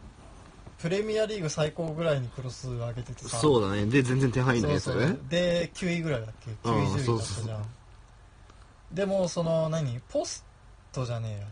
[0.78, 3.38] プレミアリーグ最高ぐらいにクロス上げててさ。
[3.38, 3.86] そうだね。
[3.86, 5.00] で全然手入んないやつそう。
[5.00, 6.50] そうで9位ぐらいだっけ？
[6.68, 7.44] うん9位10位だったそうそうそう。
[7.46, 7.64] じゃん
[8.92, 10.00] でもその何？
[10.10, 10.44] ポス
[10.92, 11.46] トじゃねえや。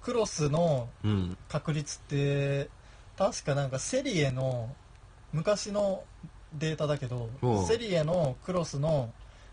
[0.00, 1.36] クロスのうん。
[1.48, 2.70] 確率って
[3.18, 4.72] 確かなんかセリエの
[5.32, 6.04] 昔の
[6.54, 7.28] データだけど
[7.66, 9.12] セリエのクロスの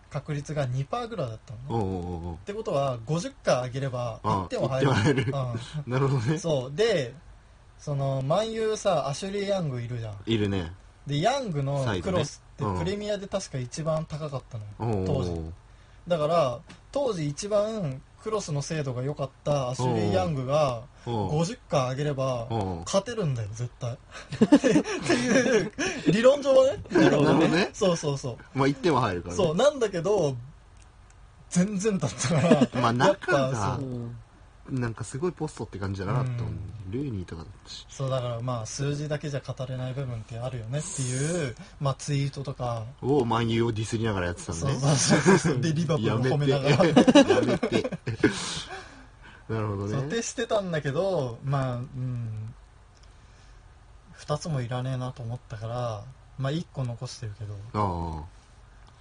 [0.10, 4.92] 確率が2%ぐらいだったのってことは50回上げればあ1点は入る。
[4.92, 5.26] 1点は入る。
[5.86, 5.92] うん。
[5.92, 6.38] なるほどね。
[6.38, 6.76] そう。
[6.76, 7.14] で
[7.78, 10.16] その万有さアシュリー・ヤングいるじゃん。
[10.26, 10.72] いるね。
[11.06, 12.80] でヤングのクロスってうん。
[12.80, 15.40] プレミアで確か一番高かったの当時。
[16.08, 16.60] だから
[16.92, 21.42] 当時一番クロスの精度が良かったアシュリー・ヤングがおう。
[21.44, 22.48] 50回上げれば
[22.84, 23.94] 勝てるんだよ絶対。
[23.94, 23.98] っ
[25.08, 25.72] ていう
[26.08, 26.80] 理論上はね。
[26.90, 27.70] なるほどね。
[27.72, 28.38] そうそうそう。
[28.58, 29.38] まあ1点は入るからね。
[29.38, 30.36] そうなんだけど
[31.52, 32.82] 全然だったから。
[32.82, 33.82] まあやっ中ぱがう。
[33.82, 34.18] ん
[34.70, 36.46] なんかすごいポストって感じじゃなかったもんう
[36.90, 36.92] ん。
[36.92, 42.84] ルーニーとかだったしそうだからまあ数字だけじゃ語れない部分ってあるよねっていう、まあ、ツイートとか。
[43.02, 45.60] を万有をディスりながらやってたんねそうそうそうそう。
[45.62, 47.36] でリバプールをやめて褒めながら。
[47.36, 47.92] やめて。
[49.50, 50.08] なるほどね。
[50.08, 52.54] ってしてたんだけどまあうん。
[54.18, 56.04] 2つもいらねえなと思ったから
[56.40, 57.56] まあ1個残してるけど。
[57.74, 58.24] あ。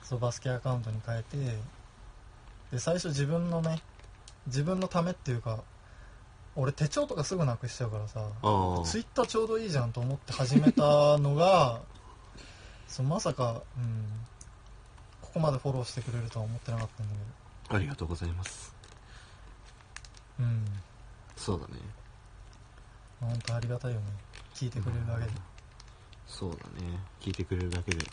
[0.02, 1.36] そうバスケアカウントに変えて。
[2.70, 3.80] で最初自分のね
[4.46, 5.62] 自分のためっていうか
[6.56, 8.20] 俺手帳とかすぐなくしちゃうからさ
[8.84, 11.80] ツイッターちょうどいいじゃんと思って始めたのが
[12.86, 14.06] そうまさか、うん、
[15.20, 17.14] ここまでフォローしてくれるとは思ってなかったんだ
[17.70, 18.74] けありがとうございます。
[20.38, 20.64] どうん。
[21.36, 21.72] そうだね。
[23.20, 24.06] 本当ありがたいよね。
[24.54, 25.32] 聞いてくれるだけで。
[26.28, 27.00] そうだね。
[27.20, 28.04] 聞いてくれるだけで。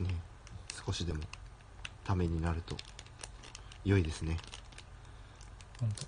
[0.00, 0.14] ね。
[0.86, 1.20] 少しでも
[2.04, 2.74] ためになると
[3.84, 4.38] 良いですね
[5.80, 6.06] 本当。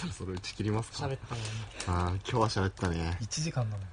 [0.00, 1.46] そろそろ打ち切りますか喋ったのに
[1.86, 3.18] ああ今日は喋ったね。
[3.20, 3.86] 1時間だもん。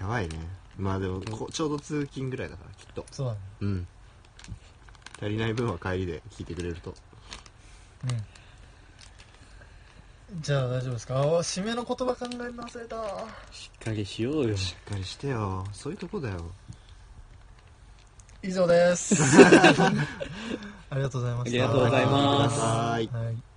[0.00, 0.38] やばいね。
[0.76, 3.06] まあでもこちょうど通勤ぐらいだからきっと。
[3.12, 3.38] そうだね。
[3.60, 3.86] うん。
[5.20, 6.92] 足りない分は帰りで聞いてくれると。
[10.30, 10.40] うん。
[10.40, 11.20] じゃあ大丈夫ですか？
[11.20, 12.96] あ締めの言葉考えるの忘れた
[13.52, 14.56] しっかりしようよ。
[14.56, 15.64] しっかりしてよ。
[15.72, 16.50] そういうとこだよ
[18.42, 19.14] 以上です。
[20.90, 21.50] ありがとうございました。
[21.50, 22.60] ありがとうございます。
[22.60, 23.51] はいはい